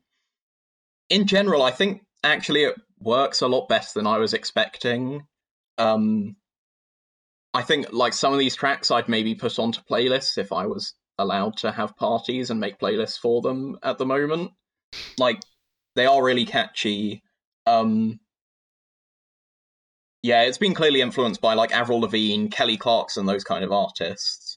[1.11, 5.27] In general, I think actually it works a lot better than I was expecting.
[5.79, 6.37] Um,
[7.55, 10.95] I think like some of these tracks I'd maybe put onto playlists if I was
[11.19, 14.53] allowed to have parties and make playlists for them at the moment.
[15.19, 15.41] Like
[15.95, 17.23] they are really catchy.
[17.67, 18.21] Um,
[20.23, 24.52] yeah, it's been clearly influenced by like Avril Lavigne, Kelly Clarkson, those kind of artists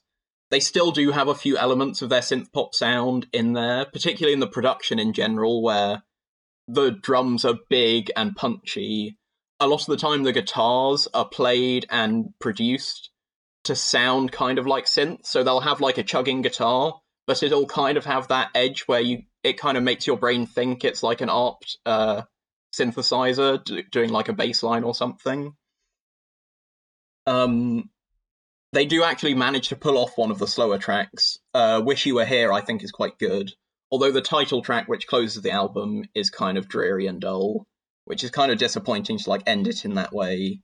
[0.50, 4.32] they still do have a few elements of their synth pop sound in there, particularly
[4.32, 6.02] in the production in general, where
[6.68, 9.18] the drums are big and punchy.
[9.58, 13.10] A lot of the time, the guitars are played and produced
[13.64, 15.26] to sound kind of like synth.
[15.26, 19.00] So they'll have like a chugging guitar, but it'll kind of have that edge where
[19.00, 22.22] you it kind of makes your brain think it's like an ARP uh,
[22.74, 25.54] synthesizer doing like a bass line or something.
[27.26, 27.90] Um,
[28.72, 31.38] they do actually manage to pull off one of the slower tracks.
[31.54, 33.52] Uh, Wish You Were Here, I think, is quite good.
[33.90, 37.66] Although the title track, which closes the album, is kind of dreary and dull,
[38.04, 40.60] which is kind of disappointing to like end it in that way.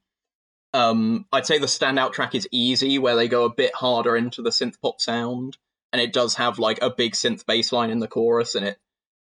[0.75, 4.43] Um, I'd say the standout track is Easy, where they go a bit harder into
[4.43, 5.59] the synth pop sound,
[5.93, 8.79] and it does have like a big synth bass line in the chorus, and it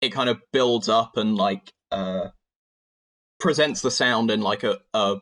[0.00, 2.28] it kind of builds up and like uh,
[3.38, 5.16] presents the sound in like a, a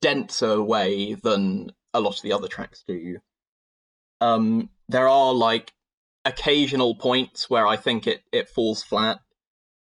[0.00, 3.18] denser way than a lot of the other tracks do.
[4.20, 5.72] Um, there are like
[6.24, 9.20] occasional points where I think it, it falls flat.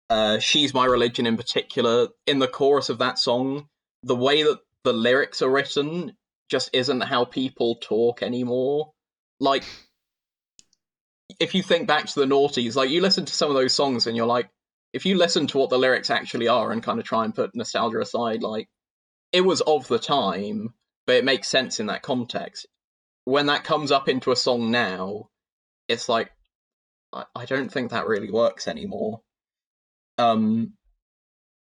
[0.10, 3.70] Uh, She's My Religion, in particular, in the chorus of that song,
[4.04, 6.16] the way that the lyrics are written
[6.50, 8.92] just isn't how people talk anymore.
[9.40, 9.64] Like,
[11.40, 14.06] if you think back to the noughties, like, you listen to some of those songs
[14.06, 14.50] and you're like,
[14.94, 17.56] if you listen to what the lyrics actually are and kind of try and put
[17.56, 18.68] nostalgia aside, like,
[19.36, 20.74] it was of the time,
[21.06, 22.68] but it makes sense in that context.
[23.26, 25.28] When that comes up into a song now,
[25.90, 26.32] it's like
[27.12, 29.20] I, I don't think that really works anymore.
[30.18, 30.76] Um,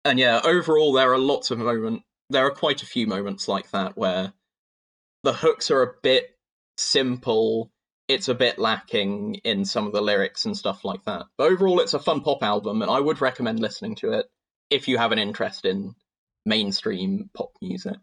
[0.05, 2.05] and yeah, overall, there are lots of moments.
[2.31, 4.33] There are quite a few moments like that where
[5.25, 6.37] the hooks are a bit
[6.77, 7.73] simple.
[8.07, 11.25] It's a bit lacking in some of the lyrics and stuff like that.
[11.37, 14.27] But overall, it's a fun pop album, and I would recommend listening to it
[14.71, 15.97] if you have an interest in
[16.49, 17.97] mainstream pop music.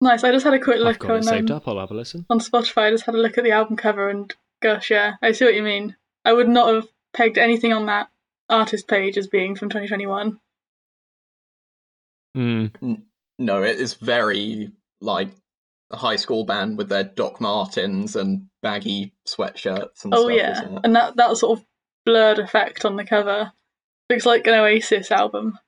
[0.00, 0.24] Nice.
[0.24, 1.68] I just had a quick I've look got it on saved um, up.
[1.68, 2.26] I'll have a listen.
[2.28, 2.88] on Spotify.
[2.88, 4.32] I just had a look at the album cover and
[4.62, 5.96] gosh, yeah, I see what you mean.
[6.24, 8.08] I would not have pegged anything on that
[8.48, 10.38] artist page as being from 2021.
[12.36, 13.02] Mm.
[13.38, 14.70] No, it is very
[15.00, 15.28] like
[15.90, 20.36] a high school band with their Doc Martens and baggy sweatshirts and Oh stuff.
[20.36, 20.80] yeah, isn't it?
[20.84, 21.64] and that that sort of
[22.04, 23.52] blurred effect on the cover
[24.10, 25.58] looks like an Oasis album.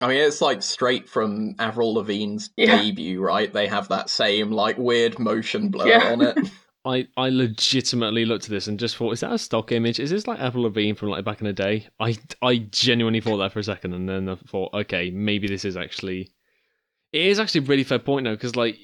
[0.00, 2.78] I mean, it's like straight from Avril Lavigne's Yeah.
[2.78, 3.52] debut, right?
[3.52, 6.12] They have that same like weird motion blur Yeah.
[6.12, 6.38] on it.
[6.86, 9.98] I, I legitimately looked at this and just thought, is that a stock image?
[9.98, 11.88] Is this like Avril Lavigne from like back in the day?
[11.98, 15.64] I, I genuinely thought that for a second, and then I thought, okay, maybe this
[15.64, 16.30] is actually.
[17.12, 18.76] It is actually a really fair point though, because like,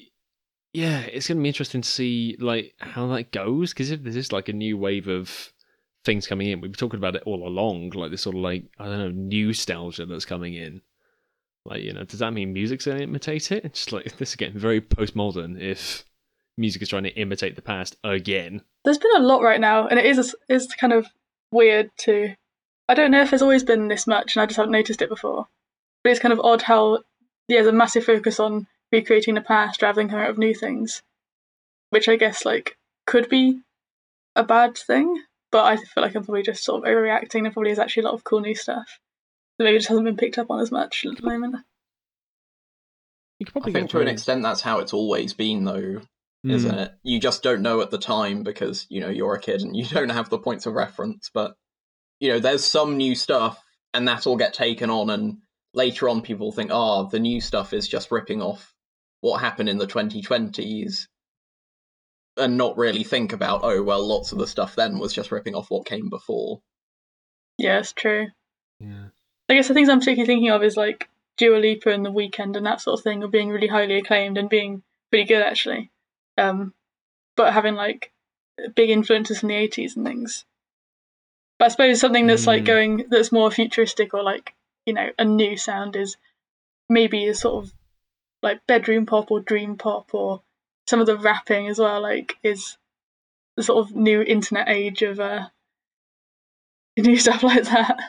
[0.73, 3.71] yeah, it's gonna be interesting to see like how that goes.
[3.71, 5.51] Because if this is like a new wave of
[6.03, 8.63] things coming in, we've been talking about it all along, like this sort of like
[8.79, 10.81] I don't know, nostalgia that's coming in.
[11.65, 13.65] Like you know, does that mean music's gonna imitate it?
[13.65, 15.59] It's just like this is getting very postmodern.
[15.59, 16.05] If
[16.57, 18.61] music is trying to imitate the past again.
[18.83, 21.07] There's been a lot right now, and it is is kind of
[21.51, 22.35] weird to.
[22.89, 25.09] I don't know if there's always been this much, and I just haven't noticed it
[25.09, 25.47] before.
[26.03, 27.03] But it's kind of odd how
[27.47, 31.01] there's a massive focus on recreating the past rather than coming up with new things,
[31.91, 33.61] which I guess like could be
[34.35, 35.23] a bad thing.
[35.51, 37.43] But I feel like I'm probably just sort of overreacting.
[37.43, 38.99] There probably is actually a lot of cool new stuff
[39.61, 41.55] that maybe just hasn't been picked up on as much at the moment.
[43.39, 46.01] You could I think to an through- extent that's how it's always been, though,
[46.43, 46.51] Hmm.
[46.51, 46.93] isn't it?
[47.03, 49.85] You just don't know at the time because you know you're a kid and you
[49.87, 51.29] don't have the points of reference.
[51.33, 51.55] But
[52.19, 55.37] you know, there's some new stuff, and that'll get taken on, and
[55.73, 58.73] later on, people think, "Ah, the new stuff is just ripping off
[59.21, 61.07] what happened in the 2020s,"
[62.37, 65.55] and not really think about, "Oh, well, lots of the stuff then was just ripping
[65.55, 66.61] off what came before."
[67.57, 68.27] Yeah, it's true.
[68.79, 69.09] Yeah.
[69.51, 72.55] I guess the things I'm particularly thinking of is like Dua Lipa and The Weeknd
[72.55, 75.91] and that sort of thing, of being really highly acclaimed and being pretty good actually,
[76.37, 76.73] um,
[77.35, 78.13] but having like
[78.75, 80.45] big influences from the 80s and things.
[81.59, 82.65] But I suppose something that's like Mm.
[82.65, 84.53] going that's more futuristic or like
[84.85, 86.15] you know a new sound is
[86.87, 87.73] maybe a sort of
[88.41, 90.41] like bedroom pop or dream pop or
[90.87, 91.99] some of the rapping as well.
[92.01, 92.77] Like is
[93.57, 95.49] the sort of new internet age of uh,
[96.97, 97.99] new stuff like that.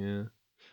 [0.00, 0.22] Yeah.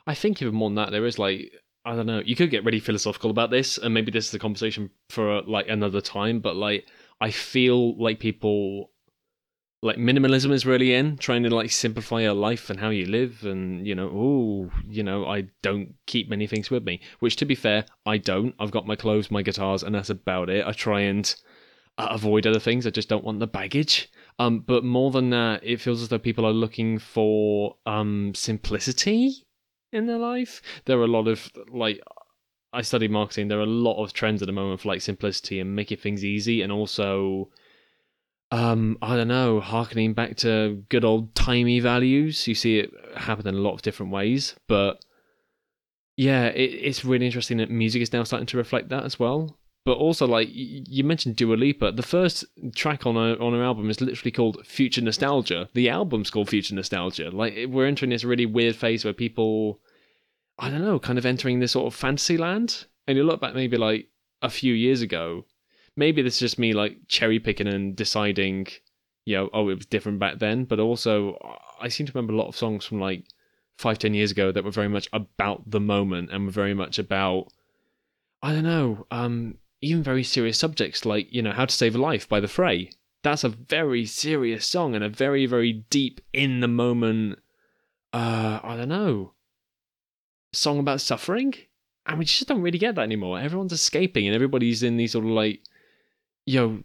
[0.05, 1.51] I think even more than that, there is like
[1.87, 2.21] I don't know.
[2.25, 5.69] You could get really philosophical about this, and maybe this is a conversation for like
[5.69, 6.41] another time.
[6.41, 6.85] But like,
[7.21, 8.91] I feel like people
[9.81, 13.45] like minimalism is really in trying to like simplify your life and how you live,
[13.45, 16.99] and you know, oh, you know, I don't keep many things with me.
[17.19, 18.53] Which, to be fair, I don't.
[18.59, 20.65] I've got my clothes, my guitars, and that's about it.
[20.65, 21.33] I try and
[21.97, 22.85] uh, avoid other things.
[22.85, 24.09] I just don't want the baggage.
[24.39, 29.47] Um, but more than that, it feels as though people are looking for um simplicity
[29.91, 30.61] in their life.
[30.85, 32.01] There are a lot of like
[32.73, 33.47] I study marketing.
[33.47, 36.23] There are a lot of trends at the moment for like simplicity and making things
[36.23, 37.49] easy, and also
[38.51, 42.47] um I don't know, harkening back to good old timey values.
[42.47, 45.03] You see it happen in a lot of different ways, but
[46.15, 49.57] yeah, it, it's really interesting that music is now starting to reflect that as well.
[49.87, 51.93] But also, like you mentioned, Dua Lipa.
[51.93, 52.43] The first
[52.75, 56.75] track on her on her album is literally called "Future Nostalgia." The album's called "Future
[56.75, 59.79] Nostalgia." Like we're entering this really weird phase where people,
[60.59, 62.83] I don't know, kind of entering this sort of fantasy land.
[63.07, 64.09] And you look back maybe like
[64.41, 65.45] a few years ago,
[65.95, 68.67] maybe this is just me like cherry picking and deciding,
[69.23, 70.65] you know, oh, it was different back then.
[70.65, 71.37] But also,
[71.79, 73.23] I seem to remember a lot of songs from like
[73.77, 76.99] five, ten years ago that were very much about the moment and were very much
[76.99, 77.53] about,
[78.43, 81.97] I don't know, um, even very serious subjects like, you know, How to Save a
[81.97, 82.91] Life by The Fray.
[83.23, 87.39] That's a very serious song and a very, very deep, in the moment,
[88.13, 89.33] uh, I don't know,
[90.53, 91.53] song about suffering.
[92.05, 93.39] And we just don't really get that anymore.
[93.39, 95.61] Everyone's escaping and everybody's in these sort of like,
[96.45, 96.81] you know,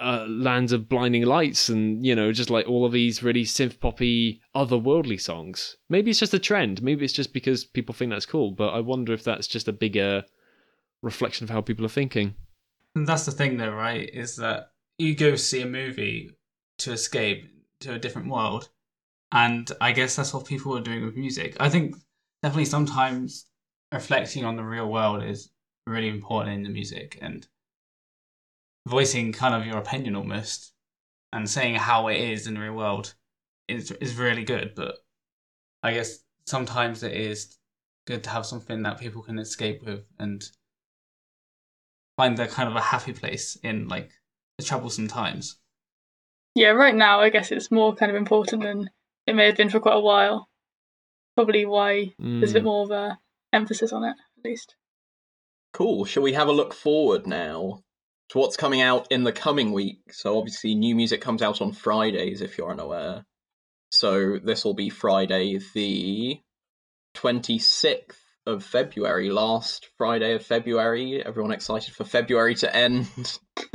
[0.00, 3.80] uh, lands of blinding lights and you know just like all of these really synth
[3.80, 8.26] poppy otherworldly songs maybe it's just a trend maybe it's just because people think that's
[8.26, 10.22] cool but i wonder if that's just a bigger
[11.02, 12.34] reflection of how people are thinking
[12.94, 14.08] And that's the thing, though, right?
[14.12, 16.30] Is that you go see a movie
[16.78, 17.46] to escape
[17.80, 18.70] to a different world,
[19.32, 21.56] and I guess that's what people are doing with music.
[21.60, 21.96] I think
[22.42, 23.46] definitely sometimes
[23.92, 25.50] reflecting on the real world is
[25.86, 27.46] really important in the music and
[28.86, 30.72] voicing kind of your opinion almost
[31.32, 33.14] and saying how it is in the real world
[33.68, 34.74] is is really good.
[34.74, 34.96] But
[35.82, 37.58] I guess sometimes it is
[38.06, 40.42] good to have something that people can escape with and
[42.18, 44.10] find their kind of a happy place in like
[44.58, 45.56] the troublesome times.
[46.56, 48.90] Yeah, right now I guess it's more kind of important than
[49.26, 50.48] it may have been for quite a while.
[51.36, 52.72] Probably why there's a bit Mm.
[52.72, 53.18] more of a
[53.52, 54.74] emphasis on it, at least.
[55.72, 56.04] Cool.
[56.04, 57.84] Shall we have a look forward now
[58.30, 60.12] to what's coming out in the coming week?
[60.12, 63.24] So obviously, new music comes out on Fridays, if you're unaware.
[63.92, 66.40] So this will be Friday, the
[67.14, 71.24] twenty sixth of February, last Friday of February.
[71.24, 73.06] Everyone excited for February to end?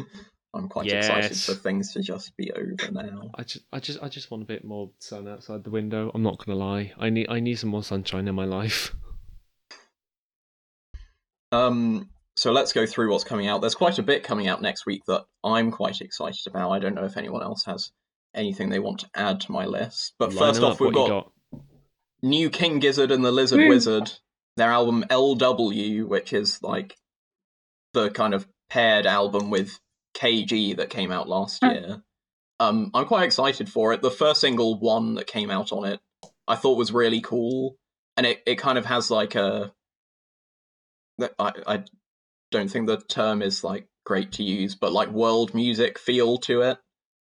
[0.56, 3.32] I'm quite excited for things to just be over now.
[3.36, 6.12] I just, I just, I just want a bit more sun outside the window.
[6.14, 6.92] I'm not gonna lie.
[6.98, 8.94] I need, I need some more sunshine in my life.
[11.52, 13.62] Um, so let's go through what's coming out.
[13.62, 16.72] There's quite a bit coming out next week that I'm quite excited about.
[16.72, 17.92] I don't know if anyone else has
[18.34, 20.16] anything they want to add to my list.
[20.18, 21.32] But Line first them off, we've what got,
[22.24, 23.70] new King Gizzard and the Lizard Woo.
[23.70, 24.12] Wizard,
[24.58, 26.98] their album LW, which is like
[27.94, 29.80] the kind of paired album with
[30.16, 31.72] KG that came out last Huh.
[31.72, 32.04] year.
[32.60, 34.02] Um, I'm quite excited for it.
[34.02, 36.00] The first single, one that came out on it,
[36.48, 37.78] I thought was really cool,
[38.16, 39.74] and it, it kind of has like a.
[41.40, 41.84] I I
[42.52, 46.62] don't think the term is like great to use, but like world music feel to
[46.62, 46.78] it.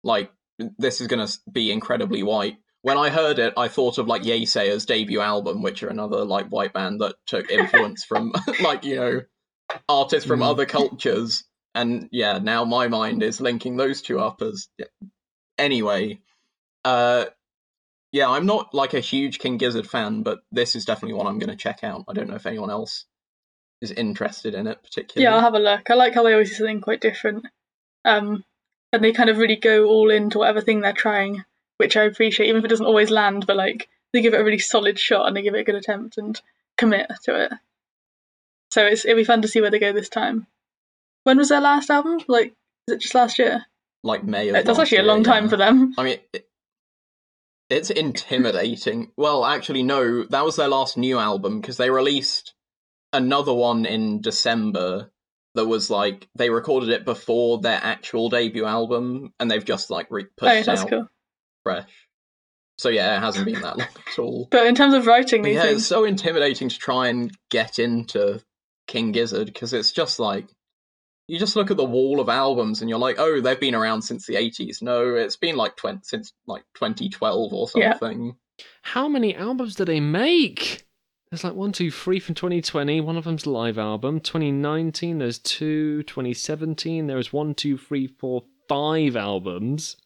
[0.03, 0.31] Like
[0.79, 2.57] this is gonna be incredibly white.
[2.89, 6.47] When I heard it, I thought of like Yeasayer's debut album, which are another like
[6.49, 8.33] white band that took influence from
[8.63, 9.21] like you know
[9.89, 10.51] artists from Mm.
[10.51, 11.45] other cultures.
[11.75, 14.87] And yeah, now my mind is linking those two up as yeah.
[15.59, 16.21] anyway.
[16.85, 17.27] Uh,
[18.11, 21.39] yeah, I'm not like a huge King Gizzard fan, but this is definitely one I'm
[21.39, 22.05] going to check out.
[22.09, 23.05] I don't know if anyone else
[23.83, 25.25] is interested in it particularly.
[25.25, 25.91] Yeah, I'll have a look.
[25.91, 27.45] I like how they always do something quite different.
[28.05, 28.45] Um,
[28.93, 31.45] and they kind of really go all into whatever thing they're trying,
[31.79, 34.45] which I appreciate, even if it doesn't always land, but like they give it a
[34.45, 36.41] really solid shot and they give it a good attempt and
[36.77, 37.53] commit to it.
[38.71, 40.47] So it's it'll be fun to see where they go this time.
[41.25, 42.21] When was their last album?
[42.29, 42.55] Like,
[42.87, 43.67] is it just last year?
[44.03, 44.49] like May.
[44.49, 45.95] Of That's actually a long time for them.
[45.99, 46.49] I mean, it,
[47.71, 49.13] it's intimidating.
[49.17, 52.55] Well, actually, no, that was their last new album because they released
[53.13, 55.11] another one in December
[55.55, 60.07] that was like they recorded it before their actual debut album, and they've just like
[60.11, 61.09] re- Oh, pushed that's out cool.
[61.63, 61.89] Fresh.
[62.79, 64.49] So yeah, it hasn't been that long at all.
[64.51, 68.41] But in terms of writing these yeah, it's so intimidating to try and get into
[68.87, 70.47] King Gizzard because it's just like
[71.27, 74.01] you just look at the wall of albums and you're like, oh, they've been around
[74.03, 74.81] since the 80s.
[74.81, 77.99] No, it's been like 20, since like 2012 or Yeah.
[77.99, 78.37] something.
[78.83, 80.87] How many albums do they make?
[81.31, 83.03] There's like one, two, three from 2020.
[83.03, 84.21] One of them's a live album.
[84.21, 86.03] 2019, there's two.
[86.05, 89.97] 2017, there's one, two, three, four, five albums.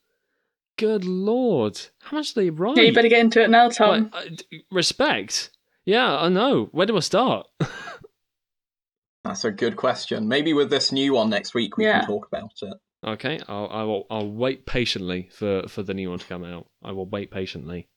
[0.79, 1.79] Good lord.
[2.01, 2.77] How much do they write?
[2.77, 4.11] yeah, you better get into it now, Tom.
[4.12, 5.51] Like, uh, respect.
[5.85, 6.68] Yeah, I know.
[6.73, 7.47] Where do I start?
[9.25, 10.27] That's a good question.
[10.29, 12.01] Maybe with this new one next week we Yeah.
[12.01, 12.75] can talk about it.
[13.07, 14.07] okay, I'll, I will.
[14.11, 16.66] I'll wait patiently for for the new one to come out.
[16.83, 17.89] I will wait patiently.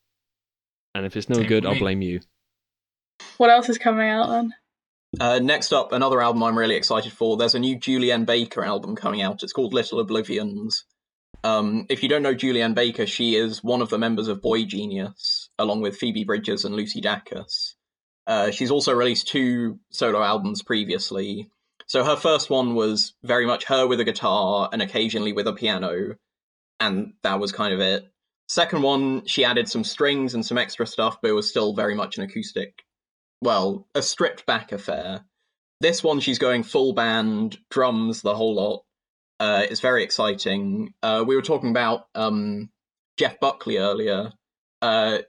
[0.94, 2.22] And if it's no Same good, for I'll blame you.
[3.38, 4.54] what else is coming out then?
[5.20, 7.38] Uh, next up, another album I'm really excited for.
[7.38, 9.44] There's a new Julien Baker album coming out.
[9.44, 10.86] It's called Little Oblivions.
[11.44, 14.66] Um, if you don't know Julien Baker, she is one of the members of Boy
[14.66, 17.74] Genius, along with Phoebe Bridgers and Lucy Dacus.
[18.28, 21.50] Uh, she's also released two solo albums previously.
[21.88, 25.54] So her first one was very much her with a guitar and occasionally with a
[25.54, 26.16] piano,
[26.80, 28.06] and that was kind of it.
[28.48, 31.94] Second one, she added some strings and some extra stuff, but it was still very
[31.94, 32.86] much an acoustic
[33.42, 35.26] well, a stripped back affair.
[35.82, 38.84] This one, she's going full band, drums, the whole lot.
[39.40, 40.94] Uh, it's very exciting.
[41.04, 42.70] Uh, we were talking about um,
[43.18, 44.32] Jeff Buckley earlier.
[44.82, 45.20] Uh,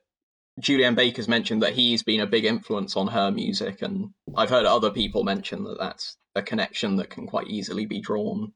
[0.61, 4.65] Julien Baker's mentioned that he's been a big influence on her music, and I've heard
[4.65, 8.53] other people mention that that's a connection that can quite easily be drawn.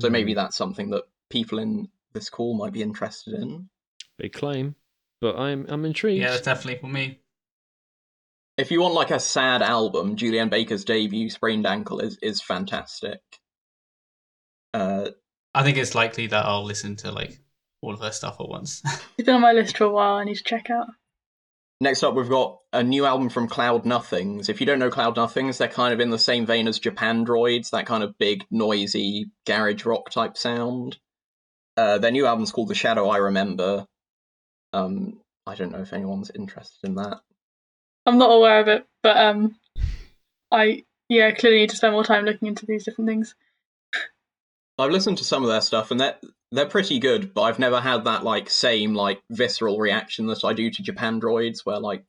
[0.00, 0.12] So Hmm.
[0.12, 3.68] maybe that's something that people in this call might be interested in.
[4.18, 4.74] big claim,
[5.20, 6.20] but I'm I'm intrigued.
[6.20, 7.20] Yeah, that's definitely for me.
[8.58, 13.20] If you want like a sad album, Julien Baker's debut, Sprained Ankle, is is fantastic.
[15.54, 17.40] I think it's likely that I'll listen to like
[17.82, 18.82] all of her stuff at once.
[19.18, 20.14] It's been on my list for a while.
[20.14, 20.88] I need to check out.
[21.80, 24.48] next up, we've got a new album from Cloud Nothings.
[24.48, 27.70] If you don't know Cloud Nothings, they're kind of in the same vein as Japandroids,
[27.70, 30.98] that kind of big, noisy garage rock type sound.
[31.76, 33.86] Uh, their new album's called The Shadow I Remember.
[34.72, 37.20] Um, I don't know if anyone's interested in that.
[38.06, 39.56] I'm not aware of it, but um,
[40.50, 43.34] I yeah clearly need to spend more time looking into these different things.
[44.80, 46.16] I've listened to some of their stuff and they're
[46.52, 50.52] they're pretty good, but I've never had that like same like visceral reaction that I
[50.52, 52.04] do to Japandroids, where like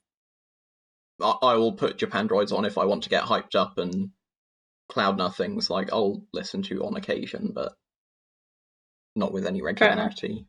[1.22, 4.12] I, I will put Japandroids on if I want to get hyped up, and
[4.90, 7.74] Cloud Nothings like I'll listen to on occasion, but
[9.16, 10.48] not with any regularity.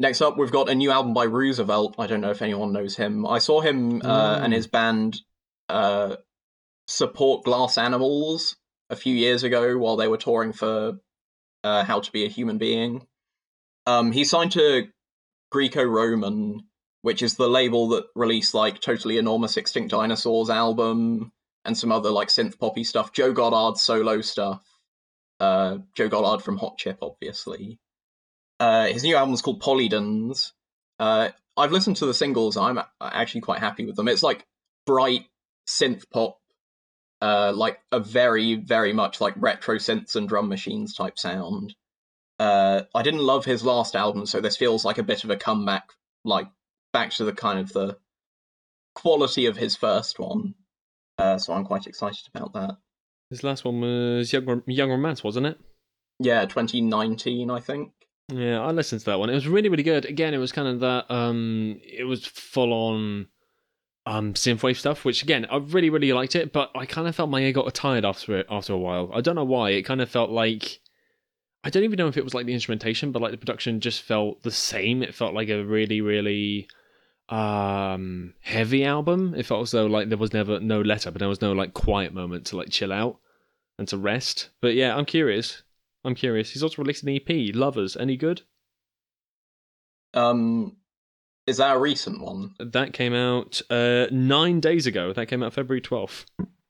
[0.00, 1.94] Next up, we've got a new album by Roosevelt.
[1.98, 3.24] I don't know if anyone knows him.
[3.26, 4.56] I saw him uh, and Mm.
[4.56, 5.20] his band
[5.68, 6.16] uh,
[6.88, 8.56] support Glass Animals
[8.94, 10.94] a few years ago while they were touring for
[11.62, 13.06] uh, How to Be a Human Being.
[13.86, 14.88] Um, he signed to
[15.50, 16.60] Greco Roman,
[17.02, 21.32] which is the label that released like Totally Enormous Extinct Dinosaurs album
[21.64, 23.12] and some other like synth poppy stuff.
[23.12, 24.62] Joe Goddard's solo stuff.
[25.40, 27.78] Uh, Joe Goddard from Hot Chip, obviously.
[28.60, 30.52] Uh, his new album's called Polydans.
[30.98, 32.56] Uh, I've listened to the singles.
[32.56, 34.08] I'm actually quite happy with them.
[34.08, 34.46] It's like
[34.86, 35.24] bright
[35.68, 36.38] synth pop
[37.24, 41.74] uh, like a very, very much like retro synths and drum machines type sound.
[42.38, 45.36] Uh, I didn't love his last album, so this feels like a bit of a
[45.36, 45.88] comeback,
[46.26, 46.48] like
[46.92, 47.96] back to the kind of the
[48.94, 50.54] quality of his first one.
[51.16, 52.76] Uh, so I'm quite excited about that.
[53.30, 55.58] His last one was Young, Young Romance, wasn't it?
[56.18, 57.92] Yeah, 2019, I think.
[58.30, 59.30] Yeah, I listened to that one.
[59.30, 60.04] It was really, really good.
[60.04, 61.10] Again, it was kind of that.
[61.10, 63.28] Um, it was full on,
[64.06, 65.04] um, synthwave stuff.
[65.04, 66.52] Which again, I really, really liked it.
[66.52, 68.46] But I kind of felt my ear got tired after it.
[68.50, 69.70] After a while, I don't know why.
[69.70, 70.80] It kind of felt like.
[71.66, 74.02] I don't even know if it was like the instrumentation, but like the production just
[74.02, 75.02] felt the same.
[75.02, 76.68] It felt like a really, really
[77.30, 79.34] um heavy album.
[79.34, 81.72] It felt as though like there was never no letter, but there was no like
[81.72, 83.18] quiet moment to like chill out
[83.78, 84.50] and to rest.
[84.60, 85.62] But yeah, I'm curious.
[86.04, 86.50] I'm curious.
[86.50, 87.96] He's also released an EP, Lovers.
[87.96, 88.42] Any good?
[90.12, 90.76] Um,
[91.46, 92.54] is that a recent one?
[92.58, 95.12] That came out uh, nine days ago.
[95.12, 96.24] That came out February 12th.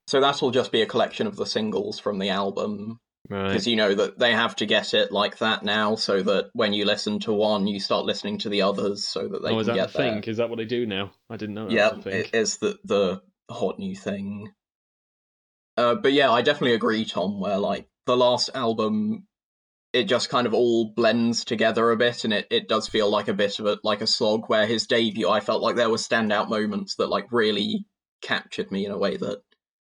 [0.06, 2.98] So that'll just be a collection of the singles from the album,
[3.30, 3.48] Right.
[3.48, 6.74] because you know that they have to get it like that now, so that when
[6.74, 9.60] you listen to one, you start listening to the others, so that they oh, can
[9.60, 10.20] is that get the thing?
[10.20, 10.30] there.
[10.30, 11.12] Is that what they do now?
[11.30, 14.52] I didn't know that yeah, it is the the hot new thing.
[15.78, 17.40] Uh, but yeah, I definitely agree, Tom.
[17.40, 19.26] Where like the last album,
[19.94, 23.28] it just kind of all blends together a bit, and it, it does feel like
[23.28, 24.48] a bit of a like a slog.
[24.48, 27.86] Where his debut, I felt like there were standout moments that like really
[28.20, 29.42] captured me in a way that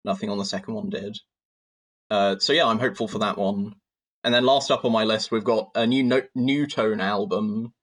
[0.04, 1.18] nothing on the second one did.
[2.10, 3.74] Uh, so yeah, I'm hopeful for that one.
[4.24, 7.74] And then last up on my list, we've got a new no- Nu:Tone album.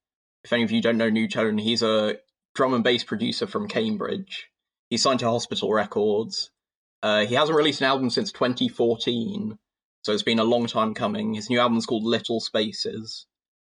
[0.42, 2.16] If any of you don't know Nu:Tone, he's a
[2.54, 4.48] drum and bass producer from Cambridge.
[4.90, 6.50] He's signed to Hospital Records.
[7.00, 9.56] Uh, he hasn't released an album since 2014,
[10.02, 11.34] so it's been a long time coming.
[11.34, 13.26] His new album's called Little Spaces.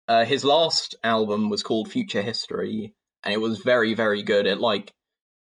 [0.07, 2.93] Uh, his last album was called Future History,
[3.24, 4.45] and it was very, very good.
[4.45, 4.91] It like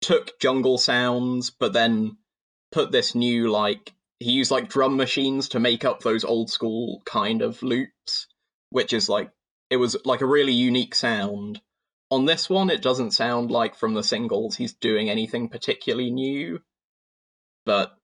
[0.01, 2.17] took jungle sounds, but then
[2.71, 7.01] put this new like he used like drum machines to make up those old school
[7.05, 8.27] kind of loops,
[8.69, 9.31] which is like
[9.69, 11.61] it was like a really unique sound.
[12.11, 16.59] On this one, it doesn't sound like from the singles he's doing anything particularly new,
[17.65, 17.97] but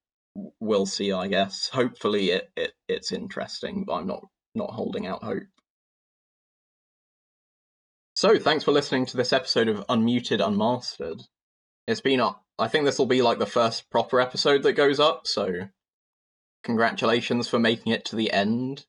[0.59, 1.11] we'll see.
[1.11, 1.69] I guess.
[1.73, 4.25] Hopefully, it, it it's interesting, but I'm not
[4.55, 5.43] not holding out hope.
[8.15, 11.21] So, thanks for listening to this episode of Unmuted Unmastered.
[11.87, 12.43] It's been up.
[12.57, 15.69] I think this will be like the first proper episode that goes up, so
[16.63, 18.85] congratulations for making it to the end.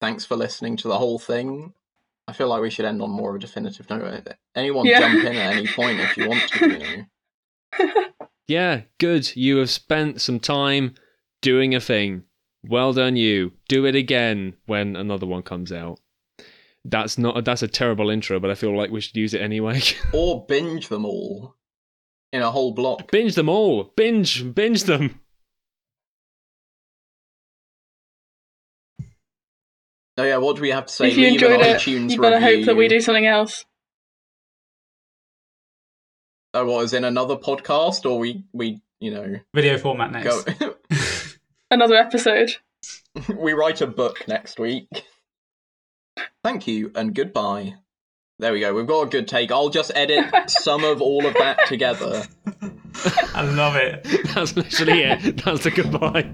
[0.00, 1.72] Thanks for listening to the whole thing.
[2.28, 4.28] I feel like we should end on more of a definitive note.
[4.54, 5.00] Anyone Yeah.
[5.00, 8.04] jump in at any point if you want to, you know.
[8.48, 9.34] Yeah, good.
[9.36, 10.94] You have spent some time
[11.42, 12.24] doing a thing.
[12.66, 13.52] Well done, you.
[13.68, 16.00] Do it again when another one comes out.
[16.84, 17.38] That's not.
[17.38, 19.80] A, That's a terrible intro, but I feel like we should use it anyway.
[20.12, 21.56] Or binge them all
[22.32, 23.10] in a whole block.
[23.10, 23.92] binge them all.
[23.96, 24.54] Binge.
[24.54, 25.20] Binge them.
[30.16, 31.08] Oh yeah, what do we have to say?
[31.08, 32.56] if you Leave enjoyed an it, you better review.
[32.58, 33.64] hope that we do something else.
[36.54, 40.44] Oh, what is in another podcast, or we we you know Video format next.
[40.44, 40.74] go.
[41.70, 42.52] Another episode.
[43.36, 44.86] we write a book next week.
[46.44, 47.74] Thank you and goodbye.
[48.38, 48.72] There we go.
[48.72, 49.50] We've got a good take.
[49.50, 52.24] I'll just edit some of all of that together.
[53.34, 54.06] I love it.
[54.34, 55.44] That's literally it.
[55.44, 56.30] That's the goodbye.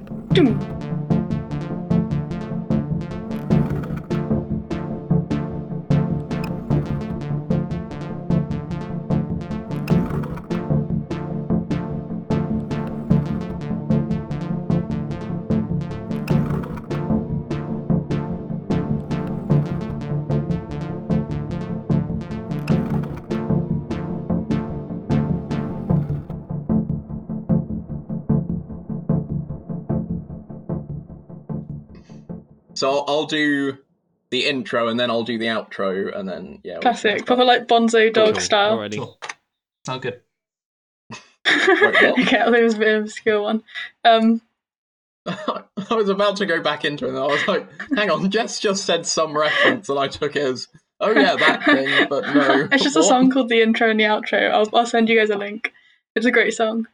[32.81, 33.77] So I'll, I'll do
[34.31, 36.75] the intro and then I'll do the outro and then yeah.
[36.75, 37.27] we'll Classic.
[37.27, 38.41] Proper like Bonzo dog Cool.
[38.41, 38.79] style.
[38.79, 38.97] Alrighty.
[38.97, 39.19] Cool.
[39.85, 40.21] Sound good.
[41.45, 41.95] what?
[41.95, 43.63] okay, I think it was a bit of a obscure one.
[44.03, 44.41] Um,
[45.27, 48.59] I was about to go back into it and I was like, hang on, Jess
[48.59, 50.69] just said some reference and I took it as,
[51.01, 52.67] oh yeah, that thing, but no.
[52.73, 53.09] it's just a What?
[53.09, 54.51] song called the intro and the outro.
[54.51, 55.71] I'll I'll send you guys a link.
[56.17, 56.87] It's a great song.